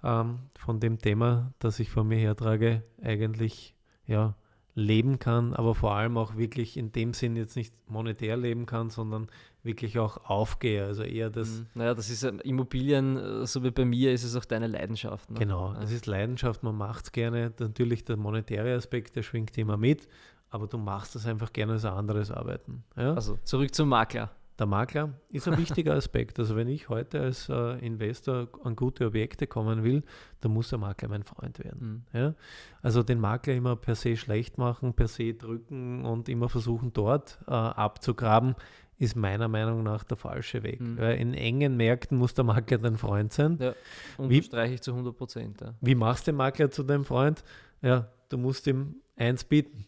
ähm, 0.02 0.38
von 0.58 0.80
dem 0.80 0.98
Thema, 0.98 1.52
das 1.58 1.78
ich 1.80 1.90
vor 1.90 2.04
mir 2.04 2.18
hertrage, 2.18 2.82
eigentlich 3.02 3.74
ja, 4.06 4.34
leben 4.74 5.18
kann, 5.18 5.54
aber 5.54 5.74
vor 5.74 5.94
allem 5.94 6.18
auch 6.18 6.36
wirklich 6.36 6.76
in 6.76 6.92
dem 6.92 7.14
Sinn 7.14 7.34
jetzt 7.34 7.56
nicht 7.56 7.74
monetär 7.88 8.36
leben 8.36 8.66
kann, 8.66 8.90
sondern 8.90 9.28
wirklich 9.62 9.98
auch 9.98 10.18
aufgehe. 10.28 10.84
Also 10.84 11.02
eher 11.02 11.30
das, 11.30 11.48
Mhm. 11.60 11.66
Naja, 11.74 11.94
das 11.94 12.10
ist 12.10 12.22
Immobilien, 12.22 13.16
äh, 13.16 13.46
so 13.46 13.64
wie 13.64 13.70
bei 13.70 13.84
mir, 13.84 14.12
ist 14.12 14.22
es 14.22 14.36
auch 14.36 14.44
deine 14.44 14.66
Leidenschaft. 14.66 15.30
Ne? 15.30 15.38
genau, 15.38 15.72
Ja. 15.72 15.82
es 15.82 15.90
ist 15.92 16.06
Leidenschaft, 16.06 16.62
man 16.62 16.76
macht 16.76 17.06
es 17.06 17.12
gerne. 17.12 17.52
Natürlich 17.58 18.04
der 18.04 18.16
monetäre 18.16 18.74
Aspekt, 18.76 19.16
der 19.16 19.22
schwingt 19.22 19.56
immer 19.58 19.76
mit, 19.78 20.08
aber 20.50 20.66
du 20.66 20.78
machst 20.78 21.16
es 21.16 21.26
einfach 21.26 21.52
gerne 21.52 21.72
als 21.72 21.84
ein 21.84 21.94
anderes 21.94 22.30
Arbeiten. 22.30 22.84
Ja? 22.96 23.14
Also 23.14 23.38
zurück 23.44 23.74
zum 23.74 23.88
Makler. 23.88 24.30
Der 24.58 24.66
Makler 24.66 25.12
ist 25.28 25.46
ein 25.48 25.58
wichtiger 25.58 25.94
Aspekt. 25.96 26.38
Also 26.38 26.56
wenn 26.56 26.68
ich 26.68 26.88
heute 26.88 27.20
als 27.20 27.48
äh, 27.50 27.78
Investor 27.84 28.48
an 28.64 28.74
gute 28.74 29.06
Objekte 29.06 29.46
kommen 29.46 29.84
will, 29.84 30.02
dann 30.40 30.52
muss 30.52 30.70
der 30.70 30.78
Makler 30.78 31.08
mein 31.10 31.24
Freund 31.24 31.58
werden. 31.62 32.06
Mhm. 32.12 32.18
Ja? 32.18 32.34
Also 32.82 33.02
den 33.02 33.20
Makler 33.20 33.54
immer 33.54 33.76
per 33.76 33.94
se 33.94 34.16
schlecht 34.16 34.56
machen, 34.56 34.94
per 34.94 35.08
se 35.08 35.34
drücken 35.34 36.04
und 36.06 36.28
immer 36.30 36.48
versuchen 36.48 36.92
dort 36.94 37.38
äh, 37.46 37.50
abzugraben, 37.52 38.54
ist 38.98 39.14
meiner 39.14 39.48
Meinung 39.48 39.82
nach 39.82 40.04
der 40.04 40.16
falsche 40.16 40.62
Weg. 40.62 40.80
Mhm. 40.80 40.96
Weil 40.96 41.18
in 41.18 41.34
engen 41.34 41.76
Märkten 41.76 42.16
muss 42.16 42.32
der 42.32 42.44
Makler 42.44 42.78
dein 42.78 42.96
Freund 42.96 43.32
sein. 43.34 43.58
Ja, 43.60 43.74
Wie- 44.16 44.22
unterstreiche 44.38 44.72
ich 44.74 44.80
zu 44.80 44.92
100 44.92 45.14
Prozent. 45.14 45.60
Ja. 45.60 45.74
Wie 45.82 45.94
machst 45.94 46.26
du 46.26 46.30
den 46.30 46.36
Makler 46.38 46.70
zu 46.70 46.82
deinem 46.82 47.04
Freund? 47.04 47.44
Ja, 47.82 48.08
du 48.30 48.38
musst 48.38 48.66
ihm 48.66 48.96
eins 49.16 49.44
bieten. 49.44 49.86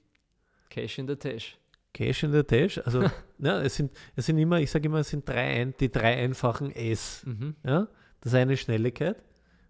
Cash 0.68 0.98
in 0.98 1.08
the 1.08 1.16
Tash. 1.16 1.56
Cash 1.94 2.22
in 2.24 2.32
the 2.32 2.42
Tash. 2.42 2.78
Also 2.84 3.02
ja, 3.38 3.60
es, 3.62 3.76
sind, 3.76 3.92
es 4.16 4.26
sind 4.26 4.38
immer, 4.38 4.60
ich 4.60 4.70
sage 4.70 4.86
immer, 4.86 4.98
es 4.98 5.08
sind 5.08 5.28
drei, 5.28 5.64
die 5.78 5.88
drei 5.88 6.16
einfachen 6.22 6.70
S. 6.70 7.22
Mhm. 7.26 7.54
Ja? 7.64 7.88
Das 8.20 8.34
eine 8.34 8.52
ist 8.54 8.60
Schnelligkeit. 8.60 9.22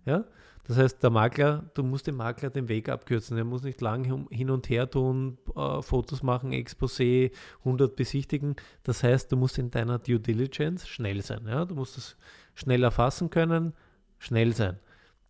Ja? 0.05 0.25
Das 0.65 0.77
heißt, 0.77 1.03
der 1.03 1.09
Makler, 1.11 1.65
du 1.73 1.83
musst 1.83 2.07
dem 2.07 2.17
Makler 2.17 2.51
den 2.51 2.69
Weg 2.69 2.91
abkürzen. 2.91 3.39
Er 3.39 3.45
muss 3.45 3.63
nicht 3.63 3.81
lang 3.81 4.05
hin- 4.05 4.27
hin 4.31 4.51
und 4.51 4.69
her 4.69 4.91
tun, 4.91 5.39
äh, 5.57 5.81
Fotos 5.81 6.23
machen, 6.23 6.53
Exposé, 6.53 7.31
100 7.65 7.97
besichtigen. 7.97 8.55
Das 8.83 9.03
heißt, 9.03 9.33
du 9.33 9.37
musst 9.37 9.57
in 9.57 9.71
deiner 9.71 9.99
Due 9.99 10.21
Diligence 10.21 10.87
schnell 10.87 11.23
sein. 11.23 11.47
Ja? 11.47 11.65
Du 11.65 11.75
musst 11.75 11.97
es 11.97 12.17
schnell 12.55 12.83
erfassen 12.85 13.31
können, 13.31 13.73
schnell 14.19 14.53
sein. 14.55 14.79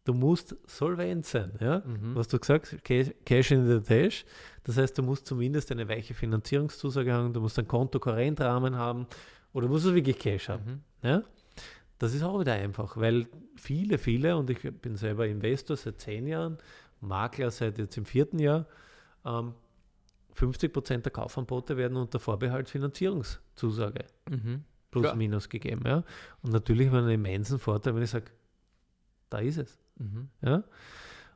Du 0.09 0.15
musst 0.15 0.57
solvent 0.67 1.27
sein. 1.27 1.53
Ja? 1.61 1.81
Mhm. 1.81 2.15
Was 2.15 2.29
du 2.29 2.39
gesagt 2.39 2.73
hast, 2.73 2.83
Ca- 2.83 3.13
Cash 3.27 3.51
in 3.51 3.67
the 3.69 3.79
Dash. 3.87 4.25
Das 4.65 4.79
heißt, 4.79 4.97
du 4.97 5.03
musst 5.03 5.27
zumindest 5.27 5.71
eine 5.71 5.87
weiche 5.87 6.15
Finanzierungszusage 6.15 7.13
haben, 7.13 7.35
du 7.35 7.43
musst 7.43 7.59
einen 7.59 7.69
Kontokorrentrahmen 7.69 8.75
haben 8.77 9.07
oder 9.53 9.67
du 9.67 9.73
musst 9.75 9.85
du 9.85 9.95
wirklich 9.95 10.19
Cash 10.19 10.49
haben. 10.49 10.83
Mhm. 11.03 11.09
Ja? 11.09 11.23
Das 11.99 12.15
ist 12.15 12.23
auch 12.23 12.41
wieder 12.41 12.55
einfach, 12.55 12.97
weil 12.97 13.27
viele, 13.57 13.99
viele, 13.99 14.35
und 14.39 14.49
ich 14.49 14.61
bin 14.81 14.97
selber 14.97 15.27
Investor 15.27 15.77
seit 15.77 16.01
zehn 16.01 16.27
Jahren, 16.27 16.57
Makler 17.03 17.51
seit 17.51 17.77
jetzt 17.77 17.99
im 17.99 18.07
vierten 18.07 18.39
Jahr, 18.39 18.65
ähm, 19.27 19.53
50 20.33 20.73
Prozent 20.73 21.05
der 21.05 21.13
Kaufanbote 21.13 21.77
werden 21.77 21.99
unter 21.99 22.19
Vorbehalt 22.19 22.71
Finanzierungszusage 22.71 24.07
Mhm. 24.31 24.65
plus 24.91 25.05
Ja. 25.05 25.15
minus 25.15 25.51
gegeben. 25.51 25.83
Ja? 25.85 26.03
Und 26.43 26.53
natürlich 26.53 26.87
haben 26.87 26.95
wir 26.95 27.01
einen 27.01 27.11
immensen 27.11 27.59
Vorteil, 27.59 27.95
wenn 27.95 28.03
ich 28.05 28.11
sage, 28.11 28.31
da 29.29 29.39
ist 29.41 29.59
es. 29.59 29.79
Mhm. 29.99 30.29
Ja? 30.43 30.65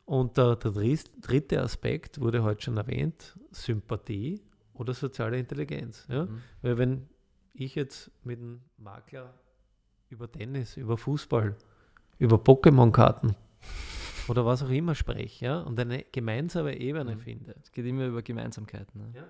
Und 0.04 0.36
der 0.36 0.56
dries- 0.58 1.10
dritte 1.20 1.60
Aspekt 1.62 2.20
wurde 2.20 2.42
heute 2.42 2.62
schon 2.62 2.76
erwähnt, 2.76 3.38
Sympathie 3.50 4.40
oder 4.74 4.94
soziale 4.94 5.38
Intelligenz. 5.38 6.06
Ja? 6.08 6.24
Mhm. 6.26 6.42
Weil 6.62 6.78
wenn 6.78 7.08
ich 7.54 7.74
jetzt 7.74 8.10
mit 8.24 8.38
einem 8.40 8.60
Makler 8.78 9.32
über 10.08 10.30
Tennis, 10.30 10.76
über 10.76 10.96
Fußball, 10.96 11.56
über 12.18 12.36
Pokémon-Karten 12.36 13.34
oder 14.28 14.44
was 14.46 14.62
auch 14.62 14.70
immer 14.70 14.94
spreche 14.94 15.44
ja, 15.46 15.60
und 15.60 15.78
eine 15.78 16.04
gemeinsame 16.12 16.78
Ebene 16.78 17.14
Mhm. 17.16 17.20
finde. 17.20 17.54
Es 17.62 17.72
geht 17.72 17.86
immer 17.86 18.06
über 18.06 18.22
Gemeinsamkeiten. 18.22 19.12
Ne? 19.12 19.24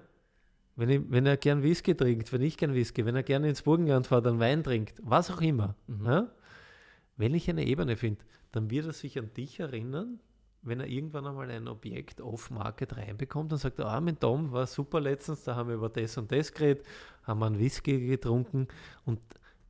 Wenn, 0.76 0.88
ich, 0.88 1.00
wenn 1.10 1.26
er 1.26 1.36
gern 1.36 1.62
Whisky 1.62 1.94
trinkt, 1.94 2.32
wenn 2.32 2.40
ich 2.42 2.56
gern 2.56 2.74
Whisky, 2.74 3.04
wenn 3.04 3.14
er 3.14 3.22
gerne 3.22 3.48
ins 3.48 3.62
Burgenland 3.62 4.06
fährt, 4.06 4.24
dann 4.26 4.40
Wein 4.40 4.62
trinkt, 4.64 5.00
was 5.04 5.30
auch 5.30 5.40
immer. 5.40 5.74
Mhm. 5.86 6.06
Ja? 6.06 6.30
Wenn 7.16 7.34
ich 7.34 7.48
eine 7.48 7.64
Ebene 7.64 7.96
finde, 7.96 8.24
dann 8.52 8.70
wird 8.70 8.86
er 8.86 8.92
sich 8.92 9.18
an 9.18 9.32
dich 9.34 9.60
erinnern, 9.60 10.20
wenn 10.62 10.80
er 10.80 10.86
irgendwann 10.86 11.26
einmal 11.26 11.50
ein 11.50 11.68
Objekt 11.68 12.20
off-Market 12.20 12.96
reinbekommt 12.96 13.52
und 13.52 13.58
sagt, 13.58 13.80
ah, 13.80 14.00
mein 14.00 14.18
Tom 14.18 14.52
war 14.52 14.66
super 14.66 15.00
letztens, 15.00 15.42
da 15.42 15.56
haben 15.56 15.68
wir 15.68 15.74
über 15.74 15.88
das 15.88 16.16
und 16.16 16.30
das 16.30 16.52
geredet, 16.52 16.86
haben 17.24 17.40
wir 17.40 17.46
einen 17.46 17.58
Whisky 17.58 18.06
getrunken 18.06 18.68
und 19.04 19.20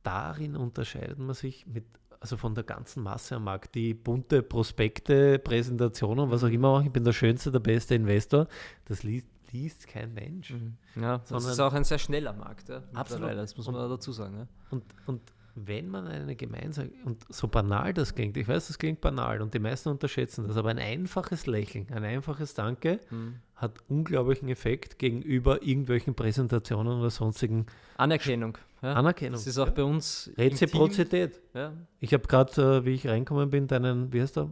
darin 0.03 0.55
unterscheidet 0.55 1.17
man 1.17 1.33
sich 1.33 1.65
mit, 1.65 1.85
also 2.19 2.37
von 2.37 2.53
der 2.53 2.63
ganzen 2.63 3.01
Masse 3.01 3.37
am 3.37 3.45
Markt, 3.45 3.73
die 3.73 3.95
bunte 3.95 4.43
Prospekte, 4.43 5.39
Präsentationen, 5.39 6.29
was 6.29 6.43
auch 6.43 6.49
immer, 6.49 6.83
ich 6.85 6.91
bin 6.91 7.03
der 7.03 7.13
schönste, 7.13 7.51
der 7.51 7.59
beste 7.59 7.95
Investor, 7.95 8.47
das 8.85 9.01
liest, 9.01 9.27
liest 9.51 9.87
kein 9.87 10.13
Mensch. 10.13 10.51
Mhm. 10.51 10.77
Ja, 10.95 11.21
das 11.27 11.45
ist 11.45 11.59
auch 11.59 11.73
ein 11.73 11.83
sehr 11.83 11.99
schneller 11.99 12.33
Markt, 12.33 12.69
ja, 12.69 12.83
absolut. 12.93 13.31
das 13.31 13.57
muss 13.57 13.65
man 13.65 13.75
und, 13.81 13.89
dazu 13.89 14.11
sagen. 14.11 14.37
Ja. 14.37 14.47
Und, 14.69 14.83
und 15.07 15.21
wenn 15.55 15.87
man 15.87 16.07
eine 16.07 16.35
gemeinsame, 16.35 16.89
und 17.05 17.23
so 17.29 17.47
banal 17.47 17.93
das 17.93 18.15
klingt, 18.15 18.37
ich 18.37 18.47
weiß, 18.47 18.67
das 18.67 18.77
klingt 18.77 19.01
banal 19.01 19.41
und 19.41 19.53
die 19.53 19.59
meisten 19.59 19.89
unterschätzen 19.89 20.47
das, 20.47 20.57
aber 20.57 20.69
ein 20.69 20.79
einfaches 20.79 21.45
Lächeln, 21.45 21.87
ein 21.91 22.03
einfaches 22.03 22.55
Danke 22.55 22.99
mhm. 23.11 23.35
hat 23.55 23.75
unglaublichen 23.87 24.49
Effekt 24.49 24.97
gegenüber 24.97 25.61
irgendwelchen 25.61 26.15
Präsentationen 26.15 26.99
oder 26.99 27.09
sonstigen 27.09 27.67
Anerkennung. 27.97 28.57
Ja. 28.81 28.93
Anerkennung. 28.93 29.33
Das 29.33 29.47
ist 29.47 29.59
auch 29.59 29.67
ja. 29.67 29.73
bei 29.73 29.83
uns 29.83 30.31
Reziprozität. 30.37 31.39
Ja. 31.53 31.71
Ich 31.99 32.13
habe 32.13 32.27
gerade, 32.27 32.79
äh, 32.79 32.85
wie 32.85 32.91
ich 32.91 33.07
reinkommen 33.07 33.49
bin, 33.49 33.67
deinen, 33.67 34.11
wie 34.11 34.21
heißt 34.21 34.37
der, 34.37 34.49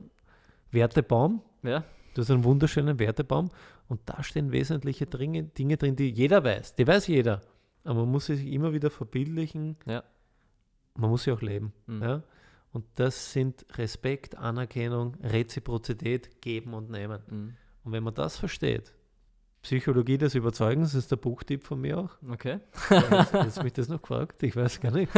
Wertebaum. 0.72 1.42
Ja. 1.64 1.84
Du 2.14 2.22
hast 2.22 2.32
einen 2.32 2.46
wunderschönen 2.46 2.98
Wertebaum 2.98 3.50
und 3.90 4.00
da 4.06 4.24
stehen 4.24 4.52
wesentliche 4.52 5.06
Dinge, 5.06 5.44
Dinge 5.44 5.76
drin, 5.78 5.98
die 5.98 6.10
jeder 6.10 6.44
weiß. 6.44 6.76
Die 6.76 6.88
weiß 6.88 7.08
jeder. 7.08 7.42
Aber 7.84 8.02
man 8.02 8.12
muss 8.12 8.28
sich 8.28 8.46
immer 8.46 8.72
wieder 8.72 8.90
verbildlichen. 8.90 9.76
Ja 9.86 10.04
man 10.96 11.10
muss 11.10 11.26
ja 11.26 11.34
auch 11.34 11.42
leben. 11.42 11.74
Mhm. 11.88 12.02
Ja? 12.02 12.24
Und 12.72 12.86
das 12.96 13.34
sind 13.34 13.66
Respekt, 13.78 14.38
Anerkennung, 14.38 15.16
Reziprozität, 15.22 16.42
geben 16.42 16.74
und 16.74 16.90
nehmen. 16.90 17.22
Mhm. 17.30 17.56
Und 17.84 17.92
wenn 17.92 18.04
man 18.04 18.14
das 18.14 18.38
versteht, 18.38 18.94
Psychologie 19.62 20.18
des 20.18 20.34
Überzeugens 20.34 20.96
ist 20.96 21.12
der 21.12 21.18
Buchtipp 21.18 21.64
von 21.64 21.80
mir 21.82 22.00
auch. 22.00 22.10
Okay. 22.28 22.60
Jetzt, 22.90 23.34
jetzt 23.34 23.64
mich 23.64 23.74
das 23.74 23.90
noch 23.90 24.02
gefragt, 24.02 24.42
ich 24.42 24.56
weiß 24.56 24.80
gar 24.80 24.92
nicht. 24.92 25.12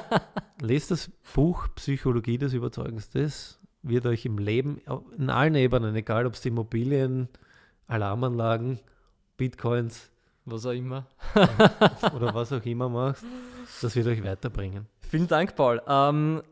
Lest 0.60 0.90
das 0.90 1.10
Buch 1.34 1.68
Psychologie 1.76 2.36
des 2.36 2.52
Überzeugens. 2.52 3.08
Das 3.08 3.58
wird 3.82 4.04
euch 4.04 4.26
im 4.26 4.36
Leben, 4.36 4.82
in 5.16 5.30
allen 5.30 5.54
Ebenen, 5.54 5.94
egal 5.94 6.26
ob 6.26 6.34
es 6.34 6.42
die 6.42 6.48
Immobilien, 6.48 7.28
Alarmanlagen, 7.86 8.80
Bitcoins, 9.38 10.10
was 10.50 10.66
auch 10.66 10.72
immer. 10.72 11.06
oder 12.14 12.34
was 12.34 12.52
auch 12.52 12.64
immer 12.64 12.88
machst, 12.88 13.24
das 13.82 13.94
wird 13.96 14.06
euch 14.06 14.22
weiterbringen. 14.22 14.86
Vielen 15.00 15.28
Dank, 15.28 15.56
Paul. 15.56 15.80
Ähm, 15.88 16.42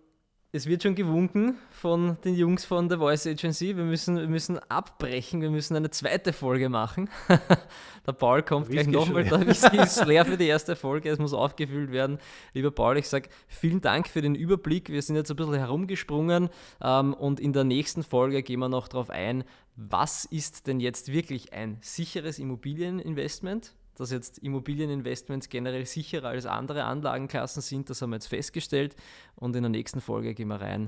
es 0.57 0.67
wird 0.67 0.83
schon 0.83 0.95
gewunken 0.95 1.59
von 1.71 2.17
den 2.25 2.35
Jungs 2.35 2.65
von 2.65 2.89
der 2.89 2.97
Voice 2.99 3.27
Agency. 3.27 3.77
Wir 3.77 3.85
müssen, 3.85 4.17
wir 4.17 4.27
müssen 4.27 4.59
abbrechen, 4.71 5.43
wir 5.43 5.51
müssen 5.51 5.77
eine 5.77 5.91
zweite 5.91 6.33
Folge 6.33 6.71
machen. 6.71 7.11
der 8.07 8.13
Paul 8.13 8.43
kommt 8.43 8.71
gleich 8.71 8.87
nochmal, 8.87 9.29
Whisky 9.47 9.77
ist 9.77 10.07
leer 10.07 10.25
für 10.25 10.39
die 10.39 10.47
erste 10.47 10.75
Folge, 10.75 11.11
es 11.11 11.19
muss 11.19 11.35
aufgefüllt 11.35 11.93
werden. 11.93 12.19
Lieber 12.55 12.71
Paul, 12.71 12.97
ich 12.97 13.07
sage 13.07 13.29
vielen 13.49 13.83
Dank 13.83 14.09
für 14.09 14.23
den 14.23 14.35
Überblick. 14.35 14.89
Wir 14.89 15.03
sind 15.03 15.17
jetzt 15.17 15.31
ein 15.31 15.37
bisschen 15.37 15.55
herumgesprungen 15.55 16.49
ähm, 16.83 17.13
und 17.13 17.39
in 17.39 17.53
der 17.53 17.65
nächsten 17.65 18.03
Folge 18.03 18.43
gehen 18.43 18.61
wir 18.61 18.71
noch 18.71 18.89
darauf 18.89 19.11
ein, 19.11 19.45
was 19.75 20.25
ist 20.25 20.69
denn 20.69 20.81
jetzt 20.81 21.13
wirklich 21.13 21.53
ein 21.53 21.77
sicheres 21.83 22.39
Immobilieninvestment? 22.39 23.75
Dass 23.97 24.11
jetzt 24.11 24.39
Immobilieninvestments 24.39 25.49
generell 25.49 25.87
sicherer 25.87 26.29
als 26.29 26.47
andere 26.47 26.85
Anlagenklassen 26.85 27.63
sind. 27.63 27.91
Das 27.91 28.03
haben 28.03 28.11
wir 28.11 28.17
jetzt 28.17 28.29
festgestellt. 28.29 28.95
Und 29.35 29.57
in 29.57 29.63
der 29.63 29.71
nächsten 29.71 30.01
Folge 30.01 30.35
gehen 30.35 30.49
wir 30.49 30.61
rein. 30.61 30.87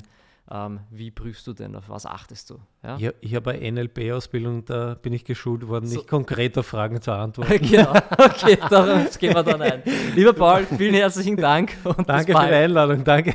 Ähm, 0.50 0.80
wie 0.90 1.10
prüfst 1.10 1.46
du 1.46 1.52
denn, 1.52 1.76
auf 1.76 1.90
was 1.90 2.06
achtest 2.06 2.48
du? 2.48 2.58
Ja? 2.82 2.96
Ich, 2.98 3.10
ich 3.20 3.34
habe 3.34 3.50
eine 3.50 3.70
NLP-Ausbildung, 3.70 4.64
da 4.64 4.94
bin 4.94 5.12
ich 5.12 5.24
geschult 5.24 5.68
worden, 5.68 5.86
so. 5.86 5.96
nicht 5.96 6.08
konkret 6.08 6.56
auf 6.56 6.66
Fragen 6.66 7.02
zu 7.02 7.12
antworten. 7.12 7.58
genau, 7.60 7.92
okay, 8.16 8.56
darauf 8.70 9.18
gehen 9.18 9.34
wir 9.34 9.42
dann 9.42 9.60
ein. 9.60 9.82
Lieber 10.14 10.32
Paul, 10.32 10.64
vielen 10.64 10.94
herzlichen 10.94 11.36
Dank. 11.36 11.76
danke 12.06 12.32
für 12.32 12.46
die 12.46 12.54
Einladung, 12.54 13.04
danke. 13.04 13.34